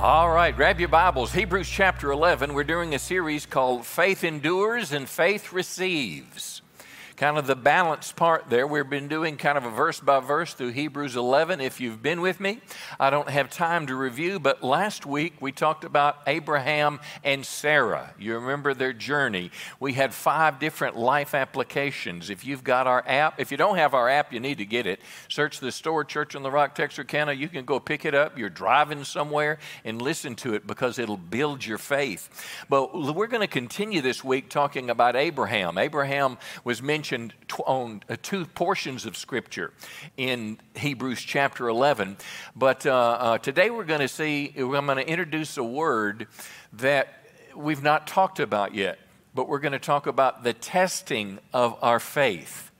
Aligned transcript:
All 0.00 0.30
right, 0.30 0.54
grab 0.54 0.78
your 0.78 0.88
Bibles. 0.88 1.32
Hebrews 1.32 1.68
chapter 1.68 2.12
11. 2.12 2.54
We're 2.54 2.62
doing 2.62 2.94
a 2.94 3.00
series 3.00 3.46
called 3.46 3.84
Faith 3.84 4.22
Endures 4.22 4.92
and 4.92 5.08
Faith 5.08 5.52
Receives 5.52 6.62
kind 7.18 7.36
of 7.36 7.48
the 7.48 7.56
balanced 7.56 8.14
part 8.14 8.48
there. 8.48 8.64
We've 8.64 8.88
been 8.88 9.08
doing 9.08 9.36
kind 9.36 9.58
of 9.58 9.64
a 9.64 9.70
verse 9.70 9.98
by 9.98 10.20
verse 10.20 10.54
through 10.54 10.70
Hebrews 10.70 11.16
11. 11.16 11.60
If 11.60 11.80
you've 11.80 12.00
been 12.00 12.20
with 12.20 12.38
me, 12.38 12.60
I 13.00 13.10
don't 13.10 13.28
have 13.28 13.50
time 13.50 13.88
to 13.88 13.96
review, 13.96 14.38
but 14.38 14.62
last 14.62 15.04
week 15.04 15.34
we 15.40 15.50
talked 15.50 15.82
about 15.82 16.18
Abraham 16.28 17.00
and 17.24 17.44
Sarah. 17.44 18.14
You 18.20 18.36
remember 18.36 18.72
their 18.72 18.92
journey. 18.92 19.50
We 19.80 19.94
had 19.94 20.14
five 20.14 20.60
different 20.60 20.96
life 20.96 21.34
applications. 21.34 22.30
If 22.30 22.46
you've 22.46 22.62
got 22.62 22.86
our 22.86 23.02
app, 23.04 23.40
if 23.40 23.50
you 23.50 23.56
don't 23.56 23.78
have 23.78 23.94
our 23.94 24.08
app, 24.08 24.32
you 24.32 24.38
need 24.38 24.58
to 24.58 24.64
get 24.64 24.86
it. 24.86 25.00
Search 25.26 25.58
the 25.58 25.72
store, 25.72 26.04
Church 26.04 26.36
on 26.36 26.44
the 26.44 26.52
Rock, 26.52 26.76
Texarkana. 26.76 27.32
You 27.32 27.48
can 27.48 27.64
go 27.64 27.80
pick 27.80 28.04
it 28.04 28.14
up. 28.14 28.38
You're 28.38 28.48
driving 28.48 29.02
somewhere 29.02 29.58
and 29.84 30.00
listen 30.00 30.36
to 30.36 30.54
it 30.54 30.68
because 30.68 31.00
it'll 31.00 31.16
build 31.16 31.66
your 31.66 31.78
faith. 31.78 32.64
But 32.68 32.94
we're 32.94 33.26
going 33.26 33.40
to 33.40 33.48
continue 33.48 34.02
this 34.02 34.22
week 34.22 34.50
talking 34.50 34.88
about 34.88 35.16
Abraham. 35.16 35.78
Abraham 35.78 36.38
was 36.62 36.80
mentioned 36.80 37.07
mentioned 37.10 37.32
on 37.64 38.02
uh, 38.10 38.16
two 38.20 38.44
portions 38.44 39.06
of 39.06 39.16
Scripture 39.16 39.72
in 40.18 40.58
Hebrews 40.76 41.22
chapter 41.22 41.66
11. 41.68 42.18
But 42.54 42.84
uh, 42.84 42.92
uh, 42.92 43.38
today 43.38 43.70
we're 43.70 43.84
going 43.84 44.00
to 44.00 44.08
see, 44.08 44.52
I'm 44.54 44.68
going 44.68 44.98
to 44.98 45.08
introduce 45.08 45.56
a 45.56 45.64
word 45.64 46.26
that 46.74 47.24
we've 47.56 47.82
not 47.82 48.06
talked 48.06 48.40
about 48.40 48.74
yet, 48.74 48.98
but 49.34 49.48
we're 49.48 49.58
going 49.58 49.72
to 49.72 49.78
talk 49.78 50.06
about 50.06 50.44
the 50.44 50.52
testing 50.52 51.38
of 51.54 51.78
our 51.80 51.98
faith 51.98 52.70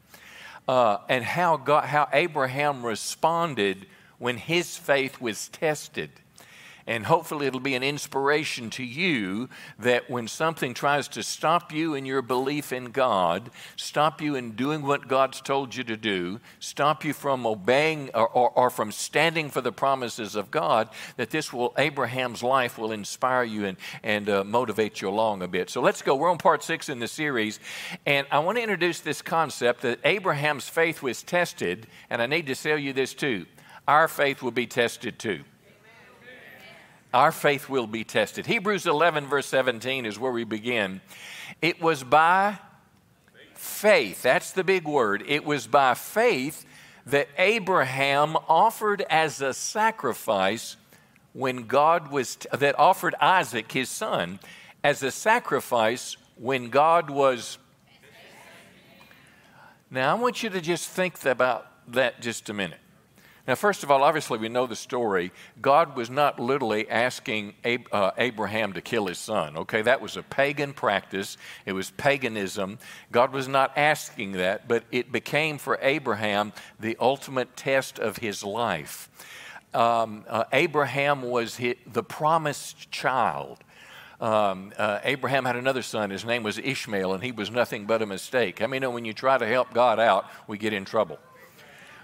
uh, 0.68 0.98
and 1.08 1.24
how, 1.24 1.56
God, 1.56 1.86
how 1.86 2.06
Abraham 2.12 2.84
responded 2.84 3.86
when 4.18 4.36
his 4.36 4.76
faith 4.76 5.22
was 5.22 5.48
tested. 5.48 6.10
And 6.88 7.04
hopefully, 7.04 7.46
it'll 7.46 7.60
be 7.60 7.74
an 7.74 7.82
inspiration 7.82 8.70
to 8.70 8.82
you 8.82 9.50
that 9.78 10.08
when 10.08 10.26
something 10.26 10.72
tries 10.72 11.06
to 11.08 11.22
stop 11.22 11.70
you 11.70 11.92
in 11.92 12.06
your 12.06 12.22
belief 12.22 12.72
in 12.72 12.92
God, 12.92 13.50
stop 13.76 14.22
you 14.22 14.34
in 14.36 14.52
doing 14.52 14.80
what 14.80 15.06
God's 15.06 15.42
told 15.42 15.76
you 15.76 15.84
to 15.84 15.98
do, 15.98 16.40
stop 16.60 17.04
you 17.04 17.12
from 17.12 17.46
obeying 17.46 18.08
or, 18.14 18.26
or, 18.26 18.50
or 18.52 18.70
from 18.70 18.90
standing 18.90 19.50
for 19.50 19.60
the 19.60 19.70
promises 19.70 20.34
of 20.34 20.50
God, 20.50 20.88
that 21.18 21.28
this 21.28 21.52
will, 21.52 21.74
Abraham's 21.76 22.42
life 22.42 22.78
will 22.78 22.92
inspire 22.92 23.44
you 23.44 23.66
and, 23.66 23.76
and 24.02 24.30
uh, 24.30 24.42
motivate 24.42 25.02
you 25.02 25.10
along 25.10 25.42
a 25.42 25.48
bit. 25.48 25.68
So 25.68 25.82
let's 25.82 26.00
go. 26.00 26.16
We're 26.16 26.30
on 26.30 26.38
part 26.38 26.64
six 26.64 26.88
in 26.88 27.00
the 27.00 27.08
series. 27.08 27.60
And 28.06 28.26
I 28.30 28.38
want 28.38 28.56
to 28.56 28.62
introduce 28.62 29.00
this 29.00 29.20
concept 29.20 29.82
that 29.82 30.00
Abraham's 30.04 30.70
faith 30.70 31.02
was 31.02 31.22
tested. 31.22 31.86
And 32.08 32.22
I 32.22 32.26
need 32.26 32.46
to 32.46 32.54
tell 32.54 32.78
you 32.78 32.94
this 32.94 33.12
too 33.12 33.44
our 33.86 34.08
faith 34.08 34.42
will 34.42 34.52
be 34.52 34.66
tested 34.66 35.18
too 35.18 35.44
our 37.12 37.32
faith 37.32 37.68
will 37.68 37.86
be 37.86 38.04
tested. 38.04 38.46
Hebrews 38.46 38.86
11, 38.86 39.26
verse 39.26 39.46
17 39.46 40.06
is 40.06 40.18
where 40.18 40.32
we 40.32 40.44
begin. 40.44 41.00
It 41.62 41.80
was 41.80 42.04
by 42.04 42.58
faith, 43.54 44.22
that's 44.22 44.52
the 44.52 44.64
big 44.64 44.86
word. 44.86 45.24
It 45.26 45.44
was 45.44 45.66
by 45.66 45.94
faith 45.94 46.64
that 47.06 47.28
Abraham 47.38 48.36
offered 48.48 49.02
as 49.08 49.40
a 49.40 49.54
sacrifice 49.54 50.76
when 51.32 51.66
God 51.66 52.10
was, 52.10 52.36
that 52.52 52.78
offered 52.78 53.14
Isaac, 53.20 53.72
his 53.72 53.88
son, 53.88 54.38
as 54.84 55.02
a 55.02 55.10
sacrifice 55.10 56.16
when 56.36 56.68
God 56.68 57.08
was. 57.10 57.58
Now, 59.90 60.14
I 60.14 60.20
want 60.20 60.42
you 60.42 60.50
to 60.50 60.60
just 60.60 60.88
think 60.90 61.24
about 61.24 61.66
that 61.92 62.20
just 62.20 62.50
a 62.50 62.54
minute. 62.54 62.80
Now, 63.48 63.54
first 63.54 63.82
of 63.82 63.90
all, 63.90 64.02
obviously, 64.02 64.38
we 64.38 64.50
know 64.50 64.66
the 64.66 64.76
story. 64.76 65.32
God 65.62 65.96
was 65.96 66.10
not 66.10 66.38
literally 66.38 66.88
asking 66.90 67.54
Ab- 67.64 67.88
uh, 67.90 68.10
Abraham 68.18 68.74
to 68.74 68.82
kill 68.82 69.06
his 69.06 69.18
son, 69.18 69.56
okay? 69.56 69.80
That 69.80 70.02
was 70.02 70.18
a 70.18 70.22
pagan 70.22 70.74
practice, 70.74 71.38
it 71.64 71.72
was 71.72 71.90
paganism. 71.92 72.78
God 73.10 73.32
was 73.32 73.48
not 73.48 73.72
asking 73.74 74.32
that, 74.32 74.68
but 74.68 74.84
it 74.92 75.10
became 75.10 75.56
for 75.56 75.78
Abraham 75.80 76.52
the 76.78 76.94
ultimate 77.00 77.56
test 77.56 77.98
of 77.98 78.18
his 78.18 78.44
life. 78.44 79.08
Um, 79.72 80.26
uh, 80.28 80.44
Abraham 80.52 81.22
was 81.22 81.56
his, 81.56 81.76
the 81.86 82.02
promised 82.02 82.90
child. 82.90 83.64
Um, 84.20 84.74
uh, 84.76 84.98
Abraham 85.04 85.46
had 85.46 85.56
another 85.56 85.82
son. 85.82 86.10
His 86.10 86.26
name 86.26 86.42
was 86.42 86.58
Ishmael, 86.58 87.14
and 87.14 87.24
he 87.24 87.32
was 87.32 87.50
nothing 87.50 87.86
but 87.86 88.02
a 88.02 88.06
mistake. 88.06 88.60
I 88.60 88.66
mean, 88.66 88.92
when 88.92 89.06
you 89.06 89.14
try 89.14 89.38
to 89.38 89.46
help 89.46 89.72
God 89.72 89.98
out, 89.98 90.26
we 90.46 90.58
get 90.58 90.74
in 90.74 90.84
trouble. 90.84 91.18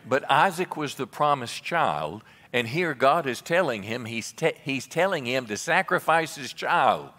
But 0.07 0.31
Isaac 0.31 0.77
was 0.77 0.95
the 0.95 1.07
promised 1.07 1.65
child, 1.65 2.23
and 2.53 2.69
here 2.69 2.95
God 2.95 3.27
is 3.27 3.41
telling 3.41 3.83
him, 3.83 4.05
he's, 4.05 4.33
te- 4.33 4.59
he's 4.63 4.87
telling 4.87 5.27
him 5.27 5.47
to 5.47 5.57
sacrifice 5.57 6.37
his 6.37 6.53
child. 6.53 7.11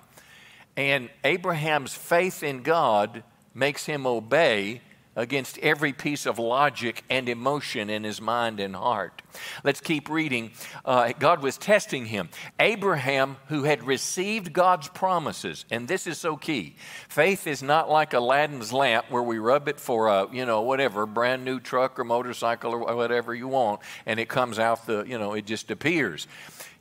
And 0.77 1.09
Abraham's 1.23 1.95
faith 1.95 2.43
in 2.43 2.61
God 2.61 3.23
makes 3.53 3.85
him 3.85 4.05
obey 4.05 4.81
against 5.15 5.57
every 5.59 5.93
piece 5.93 6.25
of 6.25 6.39
logic 6.39 7.03
and 7.09 7.29
emotion 7.29 7.89
in 7.89 8.03
his 8.03 8.19
mind 8.19 8.59
and 8.59 8.75
heart. 8.75 9.21
Let's 9.63 9.81
keep 9.81 10.09
reading. 10.09 10.51
Uh, 10.83 11.13
God 11.17 11.41
was 11.41 11.57
testing 11.57 12.05
him. 12.05 12.29
Abraham, 12.59 13.37
who 13.47 13.63
had 13.63 13.83
received 13.83 14.53
God's 14.53 14.87
promises, 14.89 15.65
and 15.71 15.87
this 15.87 16.07
is 16.07 16.17
so 16.17 16.35
key. 16.37 16.75
Faith 17.09 17.47
is 17.47 17.63
not 17.63 17.89
like 17.89 18.13
Aladdin's 18.13 18.73
lamp 18.73 19.07
where 19.09 19.23
we 19.23 19.37
rub 19.37 19.67
it 19.67 19.79
for 19.79 20.07
a, 20.07 20.27
you 20.31 20.45
know, 20.45 20.61
whatever, 20.61 21.05
brand 21.05 21.45
new 21.45 21.59
truck 21.59 21.99
or 21.99 22.03
motorcycle 22.03 22.73
or 22.73 22.95
whatever 22.95 23.33
you 23.33 23.47
want, 23.47 23.81
and 24.05 24.19
it 24.19 24.29
comes 24.29 24.59
out 24.59 24.85
the, 24.85 25.03
you 25.03 25.17
know, 25.17 25.33
it 25.33 25.45
just 25.45 25.71
appears. 25.71 26.27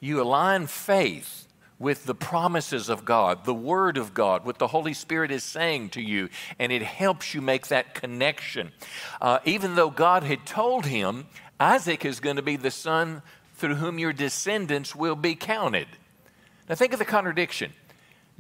You 0.01 0.21
align 0.21 0.67
faith 0.67 1.44
with 1.79 2.05
the 2.05 2.15
promises 2.15 2.89
of 2.89 3.05
God, 3.05 3.45
the 3.45 3.55
Word 3.55 3.97
of 3.97 4.15
God, 4.15 4.45
what 4.45 4.59
the 4.59 4.69
Holy 4.69 4.95
Spirit 4.95 5.31
is 5.31 5.43
saying 5.43 5.91
to 5.91 6.01
you, 6.01 6.29
and 6.59 6.71
it 6.71 6.83
helps 6.83 7.35
you 7.35 7.41
make 7.41 7.67
that 7.69 7.95
connection. 7.95 8.73
Uh, 9.21 9.41
even 9.45 9.75
though 9.75 9.91
God 9.91 10.23
had 10.23 10.47
told 10.47 10.87
him, 10.87 11.27
Isaac 11.59 12.05
is 12.05 12.21
going 12.21 12.37
to 12.37 12.43
be 12.43 12.57
the 12.57 12.71
son 12.71 13.23
through 13.57 13.77
whom 13.77 13.99
your 13.99 14.13
descendants 14.13 14.95
will 14.95 15.17
be 15.17 15.35
counted. 15.35 15.89
Now, 16.69 16.75
think 16.75 16.93
of 16.93 16.99
the 16.99 17.05
contradiction. 17.05 17.73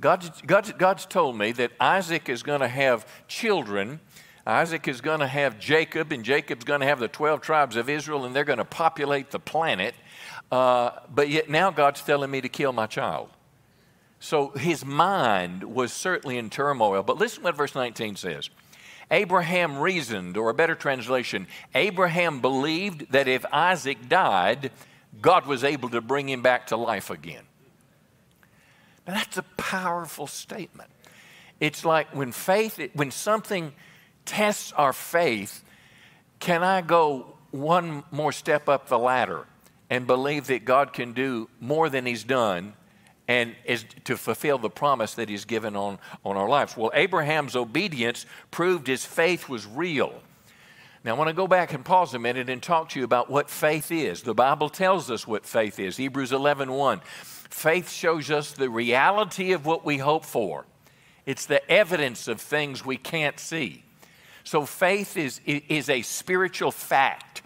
God, 0.00 0.28
God, 0.47 0.77
God's 0.78 1.06
told 1.06 1.39
me 1.39 1.53
that 1.53 1.71
Isaac 1.78 2.28
is 2.28 2.43
going 2.43 2.61
to 2.61 2.69
have 2.69 3.06
children. 3.28 4.00
Isaac 4.47 4.88
is 4.88 5.00
going 5.00 5.21
to 5.21 5.27
have 5.27 5.59
Jacob, 5.59 6.12
and 6.12 6.22
Jacob's 6.25 6.65
going 6.65 6.81
to 6.81 6.87
have 6.87 7.00
the 7.00 7.09
12 7.09 7.41
tribes 7.41 7.77
of 7.77 7.88
Israel, 7.88 8.25
and 8.25 8.37
they're 8.37 8.44
going 8.44 8.59
to 8.59 8.65
populate 8.65 9.31
the 9.31 9.38
planet. 9.38 9.94
Uh, 10.53 10.91
but 11.12 11.31
yet 11.31 11.49
now 11.49 11.71
God's 11.71 12.03
telling 12.03 12.31
me 12.31 12.41
to 12.43 12.49
kill 12.49 12.72
my 12.72 12.87
child. 12.87 13.31
So 14.21 14.50
his 14.50 14.84
mind 14.84 15.65
was 15.65 15.93
certainly 15.93 16.37
in 16.37 16.50
turmoil. 16.50 17.03
But 17.03 17.19
listen 17.19 17.43
what 17.43 17.56
verse 17.56 17.75
19 17.75 18.16
says. 18.16 18.50
Abraham 19.10 19.78
reasoned, 19.78 20.37
or 20.37 20.50
a 20.50 20.55
better 20.55 20.75
translation, 20.75 21.47
Abraham 21.75 22.41
believed 22.41 23.12
that 23.12 23.28
if 23.28 23.44
Isaac 23.53 24.09
died, 24.09 24.71
God 25.21 25.47
was 25.47 25.62
able 25.62 25.91
to 25.91 26.00
bring 26.00 26.28
him 26.28 26.43
back 26.43 26.69
to 26.69 26.76
life 26.76 27.11
again. 27.11 27.44
Now 29.06 29.15
that's 29.15 29.37
a 29.37 29.43
powerful 29.43 30.26
statement. 30.26 30.91
It's 31.61 31.84
like 31.84 32.15
when 32.15 32.32
faith, 32.32 32.81
when 32.94 33.11
something 33.11 33.72
tests 34.25 34.73
our 34.73 34.93
faith, 34.93 35.65
can 36.41 36.62
I 36.62 36.81
go 36.81 37.37
one 37.51 38.05
more 38.11 38.33
step 38.33 38.69
up 38.69 38.89
the 38.89 38.99
ladder? 38.99 39.47
and 39.91 40.07
believe 40.07 40.49
that 40.49 40.65
God 40.65 40.93
can 40.93 41.12
do 41.12 41.49
more 41.61 41.89
than 41.89 42.07
He's 42.07 42.25
done 42.25 42.75
and 43.29 43.55
is 43.65 43.85
to 44.05 44.17
fulfill 44.17 44.59
the 44.59 44.71
promise 44.71 45.15
that 45.15 45.29
He's 45.29 45.45
given 45.45 45.77
on, 45.77 45.99
on 46.25 46.37
our 46.37 46.49
lives. 46.49 46.77
Well, 46.77 46.91
Abraham's 46.95 47.55
obedience 47.55 48.27
proved 48.51 48.89
his 48.89 49.05
faith 49.05 49.49
was 49.49 49.67
real. 49.67 50.12
Now, 51.05 51.15
I 51.15 51.19
want 51.19 51.29
to 51.29 51.35
go 51.35 51.47
back 51.47 51.73
and 51.75 51.85
pause 51.85 52.12
a 52.15 52.19
minute 52.19 52.49
and 52.49 52.62
talk 52.62 52.89
to 52.91 52.99
you 52.99 53.05
about 53.05 53.31
what 53.31 53.49
faith 53.49 53.93
is. 53.93 54.23
The 54.23 54.35
Bible 54.35 54.71
tells 54.71 55.11
us 55.11 55.29
what 55.29 55.44
faith 55.44 55.79
is. 55.79 55.97
Hebrews 55.97 56.32
11 56.32 56.73
1. 56.73 57.00
Faith 57.05 57.91
shows 57.91 58.32
us 58.32 58.53
the 58.53 58.69
reality 58.69 59.53
of 59.53 59.65
what 59.65 59.85
we 59.85 59.99
hope 59.99 60.25
for, 60.25 60.67
it's 61.25 61.47
the 61.47 61.71
evidence 61.71 62.26
of 62.26 62.41
things 62.41 62.85
we 62.85 62.97
can't 62.97 63.38
see. 63.38 63.84
So, 64.44 64.67
faith 64.67 65.17
is, 65.17 65.41
is 65.46 65.88
a 65.88 66.02
spiritual 66.02 66.70
fact. 66.70 67.43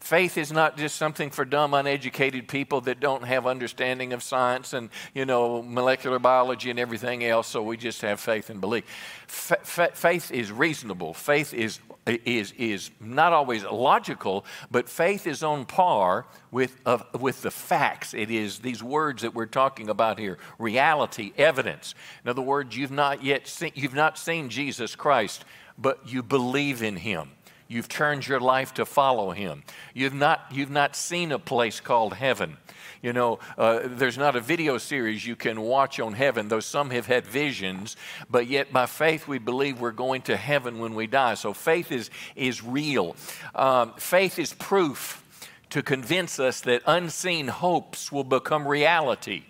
Faith 0.00 0.38
is 0.38 0.50
not 0.50 0.78
just 0.78 0.96
something 0.96 1.30
for 1.30 1.44
dumb, 1.44 1.74
uneducated 1.74 2.48
people 2.48 2.80
that 2.80 3.00
don't 3.00 3.22
have 3.22 3.46
understanding 3.46 4.12
of 4.14 4.22
science 4.22 4.72
and, 4.72 4.88
you 5.14 5.26
know, 5.26 5.62
molecular 5.62 6.18
biology 6.18 6.70
and 6.70 6.80
everything 6.80 7.22
else, 7.22 7.46
so 7.46 7.62
we 7.62 7.76
just 7.76 8.00
have 8.00 8.18
faith 8.18 8.48
and 8.48 8.60
belief. 8.60 8.84
F- 9.28 9.94
faith 9.94 10.32
is 10.32 10.50
reasonable. 10.50 11.12
Faith 11.12 11.52
is, 11.52 11.80
is, 12.06 12.52
is 12.58 12.90
not 12.98 13.34
always 13.34 13.62
logical, 13.62 14.46
but 14.70 14.88
faith 14.88 15.26
is 15.26 15.42
on 15.42 15.66
par 15.66 16.26
with, 16.50 16.80
uh, 16.86 16.98
with 17.20 17.42
the 17.42 17.50
facts. 17.50 18.14
It 18.14 18.30
is 18.30 18.60
these 18.60 18.82
words 18.82 19.20
that 19.22 19.34
we're 19.34 19.46
talking 19.46 19.90
about 19.90 20.18
here 20.18 20.38
reality, 20.58 21.32
evidence. 21.36 21.94
In 22.24 22.30
other 22.30 22.42
words, 22.42 22.74
you've 22.74 22.90
not 22.90 23.22
yet 23.22 23.46
seen, 23.46 23.72
you've 23.74 23.94
not 23.94 24.18
seen 24.18 24.48
Jesus 24.48 24.96
Christ, 24.96 25.44
but 25.80 26.08
you 26.08 26.22
believe 26.22 26.82
in 26.82 26.96
him 26.96 27.30
You've 27.70 27.88
turned 27.88 28.26
your 28.26 28.40
life 28.40 28.74
to 28.74 28.84
follow 28.84 29.30
Him. 29.30 29.62
You've 29.94 30.12
not, 30.12 30.44
you've 30.50 30.72
not 30.72 30.96
seen 30.96 31.30
a 31.30 31.38
place 31.38 31.78
called 31.78 32.14
heaven. 32.14 32.56
You 33.00 33.12
know, 33.12 33.38
uh, 33.56 33.82
there's 33.84 34.18
not 34.18 34.34
a 34.34 34.40
video 34.40 34.76
series 34.76 35.24
you 35.24 35.36
can 35.36 35.60
watch 35.60 36.00
on 36.00 36.14
heaven, 36.14 36.48
though 36.48 36.58
some 36.58 36.90
have 36.90 37.06
had 37.06 37.24
visions, 37.24 37.96
but 38.28 38.48
yet 38.48 38.72
by 38.72 38.86
faith 38.86 39.28
we 39.28 39.38
believe 39.38 39.80
we're 39.80 39.92
going 39.92 40.22
to 40.22 40.36
heaven 40.36 40.80
when 40.80 40.96
we 40.96 41.06
die. 41.06 41.34
So 41.34 41.52
faith 41.52 41.92
is, 41.92 42.10
is 42.34 42.64
real. 42.64 43.14
Um, 43.54 43.94
faith 43.96 44.40
is 44.40 44.52
proof 44.52 45.24
to 45.70 45.80
convince 45.80 46.40
us 46.40 46.62
that 46.62 46.82
unseen 46.86 47.46
hopes 47.46 48.10
will 48.10 48.24
become 48.24 48.66
reality 48.66 49.44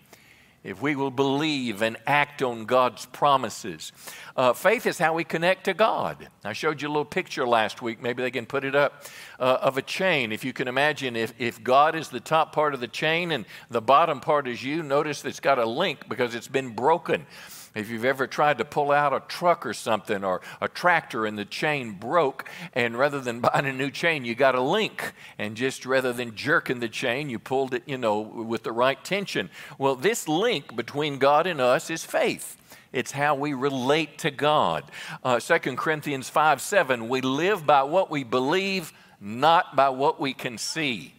if 0.62 0.83
we 0.83 0.95
will 0.95 1.11
believe 1.11 1.81
and 1.81 1.97
act 2.07 2.43
on 2.43 2.67
God's 2.67 3.07
promises. 3.07 3.93
Uh, 4.37 4.53
faith 4.53 4.87
is 4.87 4.99
how 4.99 5.15
we 5.15 5.25
connect 5.25 5.65
to 5.65 5.75
God. 5.75 6.29
I 6.45 6.53
showed 6.53 6.83
you 6.83 6.89
a 6.89 6.91
little 6.91 7.05
picture 7.05 7.47
last 7.47 7.81
week. 7.81 8.03
Maybe 8.03 8.23
they 8.23 8.31
can 8.31 8.47
put 8.47 8.65
it 8.65 8.75
up 8.75 9.05
uh, 9.39 9.59
of 9.62 9.79
a 9.79 9.83
chain. 9.83 10.33
If 10.33 10.45
you 10.45 10.53
can 10.53 10.69
imagine, 10.69 11.17
if, 11.17 11.33
if 11.39 11.62
God 11.62 11.95
is 11.95 12.09
the 12.09 12.21
top 12.21 12.53
part 12.53 12.75
of 12.75 12.81
the 12.81 12.89
chain 12.89 13.33
and 13.33 13.47
the 13.71 13.81
bottom 13.81 14.21
part 14.21 14.47
is 14.47 14.62
you, 14.62 14.83
notice 14.83 15.25
it's 15.25 15.41
got 15.41 15.59
a 15.59 15.67
link 15.67 16.09
because 16.09 16.35
it's 16.35 16.49
been 16.49 16.71
broken. 16.71 17.27
If 17.75 17.88
you've 17.88 18.05
ever 18.05 18.26
tried 18.26 18.58
to 18.58 18.64
pull 18.64 18.90
out 18.90 19.12
a 19.12 19.20
truck 19.20 19.64
or 19.64 19.72
something 19.72 20.25
or 20.25 20.40
a 20.61 20.69
tractor 20.69 21.25
and 21.25 21.38
the 21.38 21.44
chain 21.44 21.93
broke, 21.93 22.49
and 22.72 22.99
rather 22.99 23.20
than 23.20 23.40
buying 23.40 23.67
a 23.67 23.72
new 23.72 23.90
chain, 23.90 24.25
you 24.25 24.34
got 24.34 24.55
a 24.55 24.61
link. 24.61 25.12
And 25.38 25.56
just 25.56 25.87
rather 25.87 26.12
than 26.12 26.34
jerking 26.34 26.81
the 26.81 26.88
chain, 26.88 27.31
you 27.31 27.38
pulled 27.38 27.75
it, 27.75 27.84
you 27.87 27.96
know, 27.96 28.20
with 28.20 28.64
the 28.64 28.72
right 28.72 29.02
tension. 29.05 29.50
Well, 29.78 29.94
this 29.94 30.26
link 30.26 30.75
between 30.75 31.19
God 31.19 31.46
and 31.46 31.61
us 31.61 31.90
is 31.90 32.05
faith. 32.05 32.56
It's 32.93 33.12
how 33.12 33.37
we 33.37 33.55
relate 33.55 34.19
to 34.19 34.32
God. 34.32 34.84
Uh, 35.22 35.38
2 35.38 35.76
Corinthians 35.76 36.28
5 36.28 36.61
7, 36.61 37.08
we 37.08 37.20
live 37.20 37.64
by 37.64 37.84
what 37.84 38.11
we 38.11 38.25
believe, 38.25 38.93
not 39.20 39.76
by 39.76 39.90
what 39.90 40.20
we 40.20 40.32
can 40.34 40.58
see. 40.58 41.14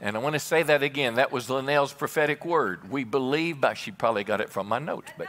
And 0.00 0.16
I 0.16 0.20
want 0.20 0.34
to 0.34 0.40
say 0.40 0.62
that 0.62 0.82
again. 0.82 1.16
That 1.16 1.30
was 1.30 1.48
Linnell's 1.48 1.92
prophetic 1.92 2.44
word. 2.44 2.90
We 2.90 3.04
believe 3.04 3.60
by, 3.60 3.74
she 3.74 3.90
probably 3.90 4.24
got 4.24 4.40
it 4.40 4.50
from 4.50 4.66
my 4.66 4.78
notes, 4.78 5.10
but 5.16 5.28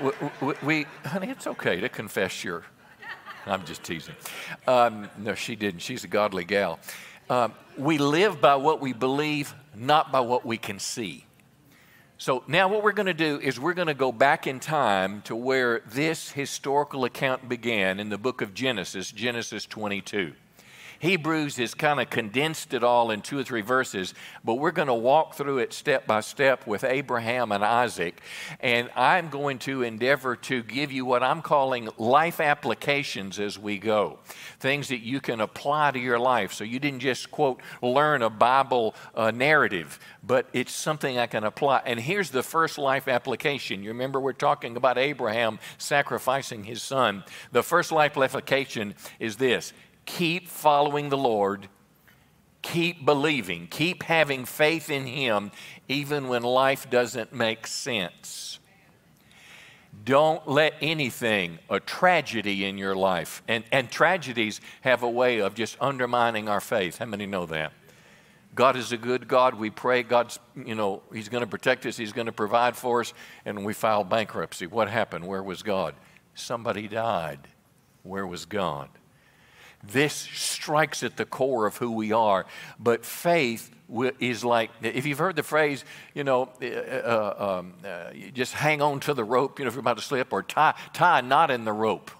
we, 0.00 0.54
we, 0.62 0.86
honey, 1.04 1.28
it's 1.30 1.46
okay 1.46 1.80
to 1.80 1.88
confess 1.88 2.44
your. 2.44 2.64
I'm 3.46 3.64
just 3.64 3.82
teasing. 3.82 4.14
Um, 4.66 5.08
no, 5.18 5.34
she 5.34 5.56
didn't. 5.56 5.80
She's 5.80 6.04
a 6.04 6.08
godly 6.08 6.44
gal. 6.44 6.78
Um, 7.28 7.54
we 7.78 7.98
live 7.98 8.40
by 8.40 8.56
what 8.56 8.80
we 8.80 8.92
believe, 8.92 9.54
not 9.74 10.12
by 10.12 10.20
what 10.20 10.44
we 10.44 10.58
can 10.58 10.78
see. 10.78 11.24
So 12.18 12.44
now 12.46 12.68
what 12.68 12.82
we're 12.82 12.92
going 12.92 13.06
to 13.06 13.14
do 13.14 13.40
is 13.40 13.58
we're 13.58 13.72
going 13.72 13.88
to 13.88 13.94
go 13.94 14.12
back 14.12 14.46
in 14.46 14.60
time 14.60 15.22
to 15.22 15.34
where 15.34 15.80
this 15.86 16.30
historical 16.30 17.04
account 17.04 17.48
began 17.48 17.98
in 17.98 18.10
the 18.10 18.18
book 18.18 18.42
of 18.42 18.52
Genesis, 18.52 19.10
Genesis 19.10 19.64
22. 19.64 20.34
Hebrews 21.00 21.56
has 21.56 21.74
kind 21.74 21.98
of 21.98 22.10
condensed 22.10 22.74
it 22.74 22.84
all 22.84 23.10
in 23.10 23.22
two 23.22 23.38
or 23.38 23.42
three 23.42 23.62
verses, 23.62 24.14
but 24.44 24.56
we're 24.56 24.70
going 24.70 24.88
to 24.88 24.94
walk 24.94 25.34
through 25.34 25.58
it 25.58 25.72
step 25.72 26.06
by 26.06 26.20
step 26.20 26.66
with 26.66 26.84
Abraham 26.84 27.52
and 27.52 27.64
Isaac. 27.64 28.20
And 28.60 28.90
I'm 28.94 29.30
going 29.30 29.58
to 29.60 29.82
endeavor 29.82 30.36
to 30.36 30.62
give 30.62 30.92
you 30.92 31.06
what 31.06 31.22
I'm 31.22 31.40
calling 31.40 31.88
life 31.96 32.38
applications 32.38 33.40
as 33.40 33.58
we 33.58 33.78
go 33.78 34.18
things 34.58 34.88
that 34.88 35.00
you 35.00 35.20
can 35.20 35.40
apply 35.40 35.90
to 35.90 35.98
your 35.98 36.18
life. 36.18 36.52
So 36.52 36.64
you 36.64 36.78
didn't 36.78 37.00
just, 37.00 37.30
quote, 37.30 37.60
learn 37.82 38.20
a 38.22 38.28
Bible 38.28 38.94
uh, 39.14 39.30
narrative, 39.30 39.98
but 40.22 40.48
it's 40.52 40.72
something 40.72 41.18
I 41.18 41.26
can 41.26 41.44
apply. 41.44 41.82
And 41.86 41.98
here's 41.98 42.30
the 42.30 42.42
first 42.42 42.76
life 42.76 43.08
application. 43.08 43.82
You 43.82 43.88
remember 43.88 44.20
we're 44.20 44.34
talking 44.34 44.76
about 44.76 44.98
Abraham 44.98 45.58
sacrificing 45.78 46.64
his 46.64 46.82
son. 46.82 47.24
The 47.52 47.62
first 47.62 47.90
life 47.90 48.18
application 48.18 48.94
is 49.18 49.36
this 49.36 49.72
keep 50.16 50.48
following 50.48 51.08
the 51.08 51.16
Lord, 51.16 51.68
keep 52.62 53.04
believing, 53.04 53.68
keep 53.68 54.02
having 54.02 54.44
faith 54.44 54.90
in 54.90 55.06
Him, 55.06 55.52
even 55.88 56.28
when 56.28 56.42
life 56.42 56.90
doesn't 56.90 57.32
make 57.32 57.66
sense. 57.66 58.58
Don't 60.04 60.46
let 60.48 60.74
anything, 60.80 61.58
a 61.68 61.78
tragedy 61.78 62.64
in 62.64 62.76
your 62.76 62.96
life, 62.96 63.42
and, 63.46 63.62
and 63.70 63.90
tragedies 63.90 64.60
have 64.80 65.02
a 65.04 65.08
way 65.08 65.40
of 65.40 65.54
just 65.54 65.76
undermining 65.80 66.48
our 66.48 66.60
faith. 66.60 66.98
How 66.98 67.06
many 67.06 67.26
know 67.26 67.46
that? 67.46 67.72
God 68.54 68.74
is 68.76 68.90
a 68.90 68.96
good 68.96 69.28
God. 69.28 69.54
We 69.54 69.70
pray 69.70 70.02
God's, 70.02 70.40
you 70.56 70.74
know, 70.74 71.02
He's 71.12 71.28
going 71.28 71.44
to 71.44 71.50
protect 71.50 71.86
us, 71.86 71.96
He's 71.96 72.12
going 72.12 72.26
to 72.26 72.32
provide 72.32 72.76
for 72.76 73.00
us, 73.00 73.14
and 73.44 73.64
we 73.64 73.74
file 73.74 74.02
bankruptcy. 74.02 74.66
What 74.66 74.88
happened? 74.88 75.24
Where 75.26 75.42
was 75.42 75.62
God? 75.62 75.94
Somebody 76.34 76.88
died. 76.88 77.46
Where 78.02 78.26
was 78.26 78.44
God? 78.44 78.88
This 79.82 80.12
strikes 80.12 81.02
at 81.02 81.16
the 81.16 81.24
core 81.24 81.66
of 81.66 81.76
who 81.76 81.92
we 81.92 82.12
are. 82.12 82.46
But 82.78 83.04
faith 83.04 83.70
is 84.20 84.44
like, 84.44 84.70
if 84.82 85.06
you've 85.06 85.18
heard 85.18 85.36
the 85.36 85.42
phrase, 85.42 85.84
you 86.14 86.24
know, 86.24 86.50
uh, 86.62 86.66
uh, 86.66 87.58
um, 87.58 87.74
uh, 87.84 88.12
just 88.34 88.52
hang 88.52 88.82
on 88.82 89.00
to 89.00 89.14
the 89.14 89.24
rope, 89.24 89.58
you 89.58 89.64
know, 89.64 89.68
if 89.68 89.74
you're 89.74 89.80
about 89.80 89.96
to 89.96 90.02
slip, 90.02 90.32
or 90.32 90.42
tie, 90.42 90.74
tie 90.92 91.20
a 91.20 91.22
knot 91.22 91.50
in 91.50 91.64
the 91.64 91.72
rope. 91.72 92.10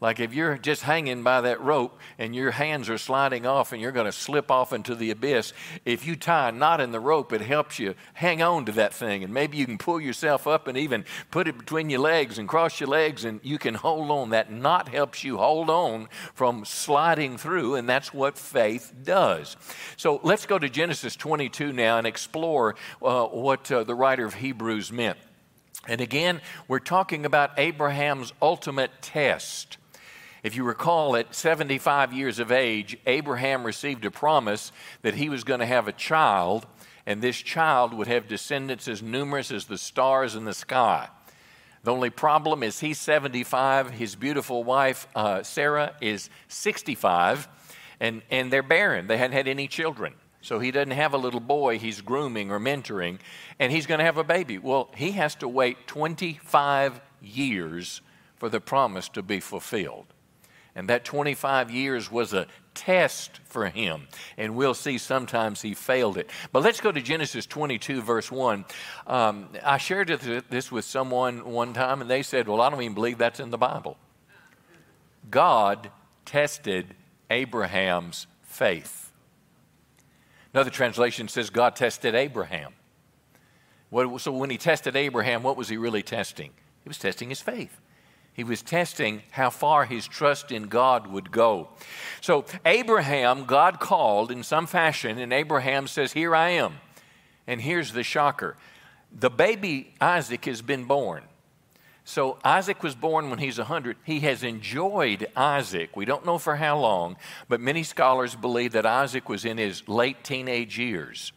Like 0.00 0.20
if 0.20 0.32
you're 0.32 0.56
just 0.56 0.82
hanging 0.82 1.24
by 1.24 1.40
that 1.40 1.60
rope 1.60 1.98
and 2.18 2.32
your 2.32 2.52
hands 2.52 2.88
are 2.88 2.98
sliding 2.98 3.46
off 3.46 3.72
and 3.72 3.82
you're 3.82 3.90
going 3.90 4.06
to 4.06 4.12
slip 4.12 4.48
off 4.48 4.72
into 4.72 4.94
the 4.94 5.10
abyss, 5.10 5.52
if 5.84 6.06
you 6.06 6.14
tie 6.14 6.50
a 6.50 6.52
knot 6.52 6.80
in 6.80 6.92
the 6.92 7.00
rope, 7.00 7.32
it 7.32 7.40
helps 7.40 7.80
you 7.80 7.96
hang 8.14 8.40
on 8.40 8.64
to 8.66 8.72
that 8.72 8.94
thing. 8.94 9.24
And 9.24 9.34
maybe 9.34 9.56
you 9.56 9.66
can 9.66 9.76
pull 9.76 10.00
yourself 10.00 10.46
up 10.46 10.68
and 10.68 10.78
even 10.78 11.04
put 11.32 11.48
it 11.48 11.58
between 11.58 11.90
your 11.90 11.98
legs 11.98 12.38
and 12.38 12.48
cross 12.48 12.78
your 12.78 12.88
legs 12.88 13.24
and 13.24 13.40
you 13.42 13.58
can 13.58 13.74
hold 13.74 14.08
on. 14.12 14.30
That 14.30 14.52
knot 14.52 14.88
helps 14.88 15.24
you 15.24 15.36
hold 15.36 15.68
on 15.68 16.08
from 16.32 16.64
sliding 16.64 17.36
through, 17.36 17.74
and 17.74 17.88
that's 17.88 18.14
what 18.14 18.38
faith 18.38 18.92
does. 19.02 19.56
So 19.96 20.20
let's 20.22 20.46
go 20.46 20.60
to 20.60 20.68
Genesis 20.68 21.16
22 21.16 21.72
now 21.72 21.98
and 21.98 22.06
explore 22.06 22.76
uh, 23.02 23.26
what 23.26 23.70
uh, 23.72 23.82
the 23.82 23.96
writer 23.96 24.24
of 24.24 24.34
Hebrews 24.34 24.92
meant. 24.92 25.18
And 25.88 26.00
again, 26.00 26.40
we're 26.68 26.80
talking 26.80 27.24
about 27.24 27.58
Abraham's 27.58 28.32
ultimate 28.42 28.90
test. 29.00 29.78
If 30.42 30.54
you 30.54 30.64
recall, 30.64 31.16
at 31.16 31.34
75 31.34 32.12
years 32.12 32.38
of 32.38 32.52
age, 32.52 32.96
Abraham 33.06 33.64
received 33.64 34.04
a 34.04 34.10
promise 34.10 34.72
that 35.02 35.14
he 35.14 35.28
was 35.28 35.44
going 35.44 35.60
to 35.60 35.66
have 35.66 35.88
a 35.88 35.92
child, 35.92 36.66
and 37.06 37.20
this 37.20 37.38
child 37.38 37.92
would 37.94 38.06
have 38.06 38.28
descendants 38.28 38.86
as 38.86 39.02
numerous 39.02 39.50
as 39.50 39.66
the 39.66 39.78
stars 39.78 40.36
in 40.36 40.44
the 40.44 40.54
sky. 40.54 41.08
The 41.82 41.92
only 41.92 42.10
problem 42.10 42.62
is 42.62 42.80
he's 42.80 42.98
75, 42.98 43.90
his 43.90 44.14
beautiful 44.14 44.62
wife, 44.62 45.08
uh, 45.14 45.42
Sarah, 45.42 45.94
is 46.00 46.28
65, 46.48 47.48
and, 48.00 48.22
and 48.30 48.52
they're 48.52 48.62
barren. 48.62 49.06
They 49.06 49.16
hadn't 49.16 49.36
had 49.36 49.48
any 49.48 49.68
children. 49.68 50.14
So 50.40 50.60
he 50.60 50.70
doesn't 50.70 50.92
have 50.92 51.14
a 51.14 51.18
little 51.18 51.40
boy 51.40 51.78
he's 51.78 52.00
grooming 52.00 52.50
or 52.50 52.60
mentoring, 52.60 53.18
and 53.58 53.72
he's 53.72 53.86
going 53.86 53.98
to 53.98 54.04
have 54.04 54.18
a 54.18 54.24
baby. 54.24 54.58
Well, 54.58 54.90
he 54.94 55.12
has 55.12 55.34
to 55.36 55.48
wait 55.48 55.86
25 55.86 57.00
years 57.20 58.02
for 58.36 58.48
the 58.48 58.60
promise 58.60 59.08
to 59.10 59.22
be 59.22 59.40
fulfilled. 59.40 60.06
And 60.78 60.88
that 60.90 61.04
25 61.04 61.72
years 61.72 62.08
was 62.08 62.32
a 62.32 62.46
test 62.72 63.40
for 63.46 63.68
him. 63.68 64.06
And 64.36 64.54
we'll 64.54 64.74
see 64.74 64.96
sometimes 64.96 65.60
he 65.60 65.74
failed 65.74 66.16
it. 66.16 66.30
But 66.52 66.62
let's 66.62 66.80
go 66.80 66.92
to 66.92 67.00
Genesis 67.00 67.46
22, 67.46 68.00
verse 68.00 68.30
1. 68.30 68.64
Um, 69.08 69.48
I 69.64 69.78
shared 69.78 70.06
this 70.06 70.70
with 70.70 70.84
someone 70.84 71.50
one 71.50 71.72
time, 71.72 72.00
and 72.00 72.08
they 72.08 72.22
said, 72.22 72.46
Well, 72.46 72.60
I 72.60 72.70
don't 72.70 72.80
even 72.80 72.94
believe 72.94 73.18
that's 73.18 73.40
in 73.40 73.50
the 73.50 73.58
Bible. 73.58 73.96
God 75.28 75.90
tested 76.24 76.94
Abraham's 77.28 78.28
faith. 78.42 79.10
Another 80.54 80.70
translation 80.70 81.26
says 81.26 81.50
God 81.50 81.74
tested 81.74 82.14
Abraham. 82.14 82.72
so 84.18 84.30
when 84.30 84.50
he 84.50 84.58
tested 84.58 84.94
Abraham, 84.94 85.42
what 85.42 85.56
was 85.56 85.68
he 85.68 85.76
really 85.76 86.04
testing? 86.04 86.52
He 86.84 86.88
was 86.88 87.00
testing 87.00 87.30
his 87.30 87.40
faith. 87.40 87.80
He 88.38 88.44
was 88.44 88.62
testing 88.62 89.22
how 89.32 89.50
far 89.50 89.84
his 89.84 90.06
trust 90.06 90.52
in 90.52 90.68
God 90.68 91.08
would 91.08 91.32
go. 91.32 91.70
So, 92.20 92.44
Abraham, 92.64 93.46
God 93.46 93.80
called 93.80 94.30
in 94.30 94.44
some 94.44 94.68
fashion, 94.68 95.18
and 95.18 95.32
Abraham 95.32 95.88
says, 95.88 96.12
Here 96.12 96.36
I 96.36 96.50
am. 96.50 96.74
And 97.48 97.60
here's 97.60 97.92
the 97.92 98.04
shocker 98.04 98.56
the 99.12 99.28
baby 99.28 99.92
Isaac 100.00 100.44
has 100.44 100.62
been 100.62 100.84
born. 100.84 101.24
So 102.04 102.38
Isaac 102.44 102.84
was 102.84 102.94
born 102.94 103.28
when 103.28 103.40
he's 103.40 103.58
100. 103.58 103.96
He 104.04 104.20
has 104.20 104.44
enjoyed 104.44 105.26
Isaac. 105.34 105.96
We 105.96 106.04
don't 106.04 106.24
know 106.24 106.38
for 106.38 106.54
how 106.54 106.78
long, 106.78 107.16
but 107.48 107.60
many 107.60 107.82
scholars 107.82 108.36
believe 108.36 108.70
that 108.72 108.86
Isaac 108.86 109.28
was 109.28 109.44
in 109.44 109.58
his 109.58 109.86
late 109.88 110.22
teenage 110.22 110.78
years. 110.78 111.32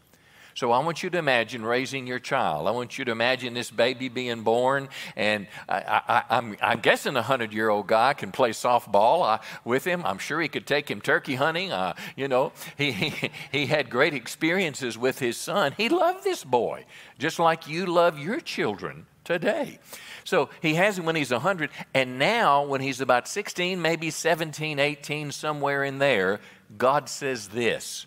So 0.53 0.71
I 0.71 0.79
want 0.79 1.03
you 1.03 1.09
to 1.09 1.17
imagine 1.17 1.63
raising 1.63 2.07
your 2.07 2.19
child. 2.19 2.67
I 2.67 2.71
want 2.71 2.97
you 2.97 3.05
to 3.05 3.11
imagine 3.11 3.53
this 3.53 3.71
baby 3.71 4.09
being 4.09 4.43
born, 4.43 4.89
and 5.15 5.47
I, 5.67 6.23
am 6.29 6.57
guessing 6.81 7.15
a 7.15 7.21
hundred 7.21 7.53
year 7.53 7.69
old 7.69 7.87
guy 7.87 8.13
can 8.13 8.31
play 8.31 8.51
softball 8.51 9.35
uh, 9.35 9.37
with 9.63 9.85
him. 9.85 10.03
I'm 10.05 10.17
sure 10.17 10.41
he 10.41 10.47
could 10.47 10.67
take 10.67 10.89
him 10.89 11.01
turkey 11.01 11.35
hunting. 11.35 11.71
Uh, 11.71 11.93
you 12.15 12.27
know, 12.27 12.51
he, 12.77 12.91
he, 12.91 13.31
he 13.51 13.65
had 13.65 13.89
great 13.89 14.13
experiences 14.13 14.97
with 14.97 15.19
his 15.19 15.37
son. 15.37 15.73
He 15.77 15.89
loved 15.89 16.23
this 16.23 16.43
boy, 16.43 16.85
just 17.17 17.39
like 17.39 17.67
you 17.67 17.85
love 17.85 18.19
your 18.19 18.39
children 18.39 19.05
today. 19.23 19.79
So 20.23 20.49
he 20.61 20.75
has 20.75 20.97
him 20.97 21.05
when 21.05 21.15
he's 21.15 21.31
100, 21.31 21.69
and 21.93 22.19
now 22.19 22.63
when 22.63 22.81
he's 22.81 23.01
about 23.01 23.27
16, 23.27 23.81
maybe 23.81 24.09
17, 24.09 24.79
18, 24.79 25.31
somewhere 25.31 25.83
in 25.83 25.99
there, 25.99 26.39
God 26.77 27.09
says 27.09 27.49
this 27.49 28.05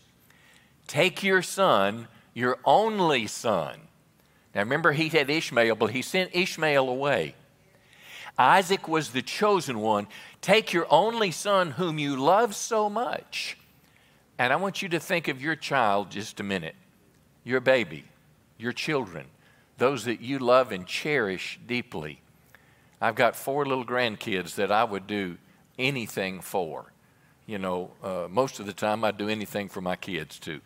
Take 0.87 1.23
your 1.23 1.43
son, 1.43 2.09
your 2.35 2.59
only 2.65 3.27
son. 3.27 3.79
Now 4.55 4.61
remember, 4.61 4.93
he 4.93 5.09
had 5.09 5.31
Ishmael, 5.31 5.77
but 5.77 5.91
he 5.91 6.03
sent 6.03 6.35
Ishmael 6.35 6.89
away. 6.89 7.35
Isaac 8.37 8.89
was 8.89 9.11
the 9.11 9.23
chosen 9.23 9.81
one. 9.81 10.09
Take 10.41 10.73
your 10.73 10.87
only 10.91 11.31
son, 11.31 11.73
whom 11.73 11.99
you 11.99 12.17
love 12.17 12.55
so 12.55 12.91
much. 12.91 13.57
And 14.39 14.53
I 14.53 14.57
want 14.57 14.83
you 14.83 14.89
to 14.91 15.01
think 15.01 15.29
of 15.29 15.41
your 15.41 15.55
child 15.55 16.11
just 16.11 16.41
a 16.41 16.43
minute, 16.43 16.75
your 17.45 17.61
baby, 17.61 18.05
your 18.59 18.73
children 18.73 19.27
those 19.79 20.05
that 20.05 20.21
you 20.21 20.39
love 20.39 20.73
and 20.73 20.87
cherish 20.87 21.59
deeply. 21.67 22.21
I've 23.01 23.15
got 23.15 23.37
four 23.37 23.67
little 23.67 23.85
grandkids 23.85 24.55
that 24.55 24.71
I 24.71 24.85
would 24.85 25.07
do 25.07 25.37
anything 25.79 26.41
for. 26.41 26.93
You 27.47 27.59
know, 27.59 27.91
uh, 28.03 28.27
most 28.31 28.61
of 28.61 28.67
the 28.67 28.73
time 28.73 29.05
I'd 29.05 29.19
do 29.19 29.29
anything 29.29 29.69
for 29.69 29.81
my 29.81 29.97
kids 29.97 30.39
too. 30.39 30.61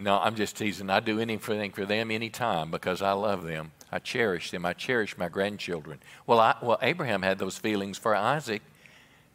No, 0.00 0.18
I'm 0.18 0.34
just 0.34 0.56
teasing. 0.56 0.88
I 0.88 1.00
do 1.00 1.20
anything 1.20 1.72
for 1.72 1.84
them 1.84 2.10
anytime 2.10 2.70
because 2.70 3.02
I 3.02 3.12
love 3.12 3.44
them. 3.44 3.72
I 3.92 3.98
cherish 3.98 4.50
them. 4.50 4.64
I 4.64 4.72
cherish 4.72 5.18
my 5.18 5.28
grandchildren. 5.28 6.00
Well, 6.26 6.40
I, 6.40 6.56
well, 6.62 6.78
Abraham 6.80 7.20
had 7.20 7.38
those 7.38 7.58
feelings 7.58 7.98
for 7.98 8.16
Isaac. 8.16 8.62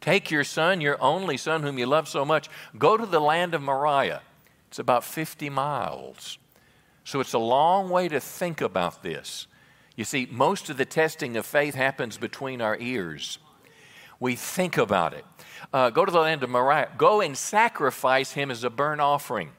Take 0.00 0.30
your 0.30 0.42
son, 0.42 0.80
your 0.80 1.00
only 1.00 1.36
son, 1.36 1.62
whom 1.62 1.78
you 1.78 1.86
love 1.86 2.08
so 2.08 2.24
much, 2.24 2.48
go 2.76 2.96
to 2.96 3.06
the 3.06 3.20
land 3.20 3.54
of 3.54 3.62
Moriah. 3.62 4.22
It's 4.68 4.80
about 4.80 5.04
50 5.04 5.50
miles. 5.50 6.38
So 7.04 7.20
it's 7.20 7.32
a 7.32 7.38
long 7.38 7.88
way 7.88 8.08
to 8.08 8.18
think 8.18 8.60
about 8.60 9.04
this. 9.04 9.46
You 9.94 10.04
see, 10.04 10.26
most 10.30 10.68
of 10.68 10.76
the 10.76 10.84
testing 10.84 11.36
of 11.36 11.46
faith 11.46 11.76
happens 11.76 12.18
between 12.18 12.60
our 12.60 12.76
ears. 12.78 13.38
We 14.18 14.34
think 14.34 14.76
about 14.76 15.14
it. 15.14 15.24
Uh, 15.72 15.90
go 15.90 16.04
to 16.04 16.10
the 16.10 16.20
land 16.20 16.42
of 16.42 16.50
Moriah. 16.50 16.88
Go 16.98 17.20
and 17.20 17.36
sacrifice 17.36 18.32
him 18.32 18.50
as 18.50 18.64
a 18.64 18.70
burnt 18.70 19.00
offering. 19.00 19.52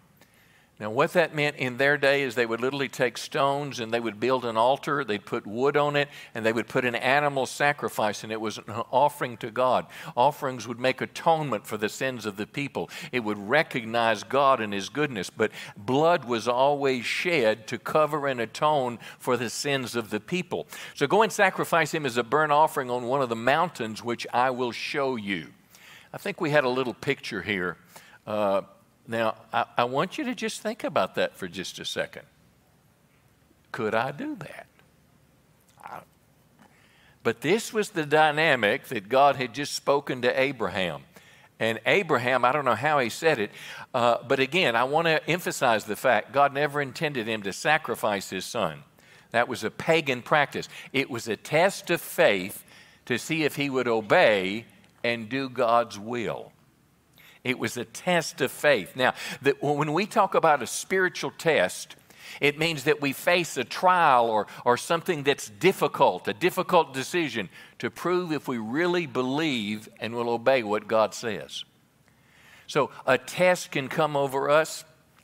Now, 0.79 0.91
what 0.91 1.13
that 1.13 1.33
meant 1.33 1.55
in 1.55 1.77
their 1.77 1.97
day 1.97 2.21
is 2.21 2.35
they 2.35 2.45
would 2.45 2.61
literally 2.61 2.87
take 2.87 3.17
stones 3.17 3.79
and 3.79 3.91
they 3.91 3.99
would 3.99 4.19
build 4.19 4.45
an 4.45 4.57
altar, 4.57 5.03
they'd 5.03 5.25
put 5.25 5.47
wood 5.47 5.75
on 5.75 5.95
it, 5.95 6.07
and 6.35 6.45
they 6.45 6.53
would 6.53 6.67
put 6.67 6.85
an 6.85 6.93
animal 6.93 7.47
sacrifice, 7.47 8.23
and 8.23 8.31
it 8.31 8.39
was 8.39 8.59
an 8.59 8.83
offering 8.91 9.37
to 9.37 9.49
God. 9.49 9.87
Offerings 10.15 10.67
would 10.67 10.79
make 10.79 11.01
atonement 11.01 11.65
for 11.65 11.77
the 11.77 11.89
sins 11.89 12.27
of 12.27 12.37
the 12.37 12.45
people, 12.45 12.91
it 13.11 13.21
would 13.21 13.39
recognize 13.39 14.23
God 14.23 14.61
and 14.61 14.71
His 14.71 14.89
goodness, 14.89 15.31
but 15.31 15.51
blood 15.75 16.25
was 16.25 16.47
always 16.47 17.05
shed 17.05 17.65
to 17.67 17.79
cover 17.79 18.27
and 18.27 18.39
atone 18.39 18.99
for 19.17 19.35
the 19.35 19.49
sins 19.49 19.95
of 19.95 20.11
the 20.11 20.19
people. 20.19 20.67
So 20.93 21.07
go 21.07 21.23
and 21.23 21.31
sacrifice 21.31 21.91
Him 21.91 22.05
as 22.05 22.17
a 22.17 22.23
burnt 22.23 22.51
offering 22.51 22.91
on 22.91 23.07
one 23.07 23.23
of 23.23 23.29
the 23.29 23.35
mountains, 23.35 24.03
which 24.03 24.27
I 24.31 24.51
will 24.51 24.71
show 24.71 25.15
you. 25.15 25.47
I 26.13 26.19
think 26.19 26.39
we 26.39 26.51
had 26.51 26.65
a 26.65 26.69
little 26.69 26.93
picture 26.93 27.41
here. 27.41 27.77
Uh, 28.27 28.61
now, 29.07 29.35
I, 29.53 29.65
I 29.77 29.83
want 29.85 30.17
you 30.17 30.25
to 30.25 30.35
just 30.35 30.61
think 30.61 30.83
about 30.83 31.15
that 31.15 31.35
for 31.35 31.47
just 31.47 31.79
a 31.79 31.85
second. 31.85 32.23
Could 33.71 33.95
I 33.95 34.11
do 34.11 34.35
that? 34.35 34.67
I, 35.83 35.99
but 37.23 37.41
this 37.41 37.73
was 37.73 37.89
the 37.89 38.05
dynamic 38.05 38.85
that 38.85 39.09
God 39.09 39.37
had 39.37 39.53
just 39.53 39.73
spoken 39.73 40.21
to 40.23 40.39
Abraham. 40.39 41.03
And 41.59 41.79
Abraham, 41.85 42.45
I 42.45 42.51
don't 42.51 42.65
know 42.65 42.75
how 42.75 42.99
he 42.99 43.09
said 43.09 43.39
it, 43.39 43.51
uh, 43.93 44.17
but 44.27 44.39
again, 44.39 44.75
I 44.75 44.83
want 44.83 45.07
to 45.07 45.27
emphasize 45.27 45.85
the 45.85 45.95
fact 45.95 46.31
God 46.31 46.53
never 46.53 46.81
intended 46.81 47.27
him 47.27 47.41
to 47.43 47.53
sacrifice 47.53 48.29
his 48.29 48.45
son. 48.45 48.83
That 49.31 49.47
was 49.47 49.63
a 49.63 49.71
pagan 49.71 50.21
practice. 50.21 50.69
It 50.93 51.09
was 51.09 51.27
a 51.27 51.35
test 51.35 51.89
of 51.89 51.99
faith 51.99 52.63
to 53.05 53.17
see 53.17 53.43
if 53.43 53.55
he 53.55 53.69
would 53.69 53.87
obey 53.87 54.65
and 55.03 55.29
do 55.29 55.49
God's 55.49 55.97
will. 55.97 56.51
It 57.47 57.57
was 57.57 57.77
a 57.77 57.85
test 57.85 58.41
of 58.41 58.51
faith. 58.51 58.95
Now, 58.97 59.13
when 59.61 59.93
we 59.93 60.05
talk 60.05 60.35
about 60.35 60.61
a 60.61 60.67
spiritual 60.67 61.31
test, 61.37 61.95
it 62.41 62.59
means 62.59 62.83
that 62.83 63.01
we 63.01 63.13
face 63.13 63.55
a 63.55 63.63
trial 63.63 64.29
or, 64.29 64.47
or 64.65 64.75
something 64.75 65.23
that's 65.23 65.49
difficult, 65.49 66.27
a 66.27 66.33
difficult 66.33 66.93
decision 66.93 67.47
to 67.79 67.89
prove 67.89 68.33
if 68.33 68.49
we 68.49 68.57
really 68.57 69.05
believe 69.05 69.87
and 70.01 70.13
will 70.13 70.29
obey 70.29 70.61
what 70.61 70.89
God 70.89 71.13
says. 71.13 71.63
So 72.67 72.91
a 73.05 73.17
test 73.17 73.71
can 73.71 73.87
come 73.87 74.17
over 74.17 74.49
us 74.49 74.83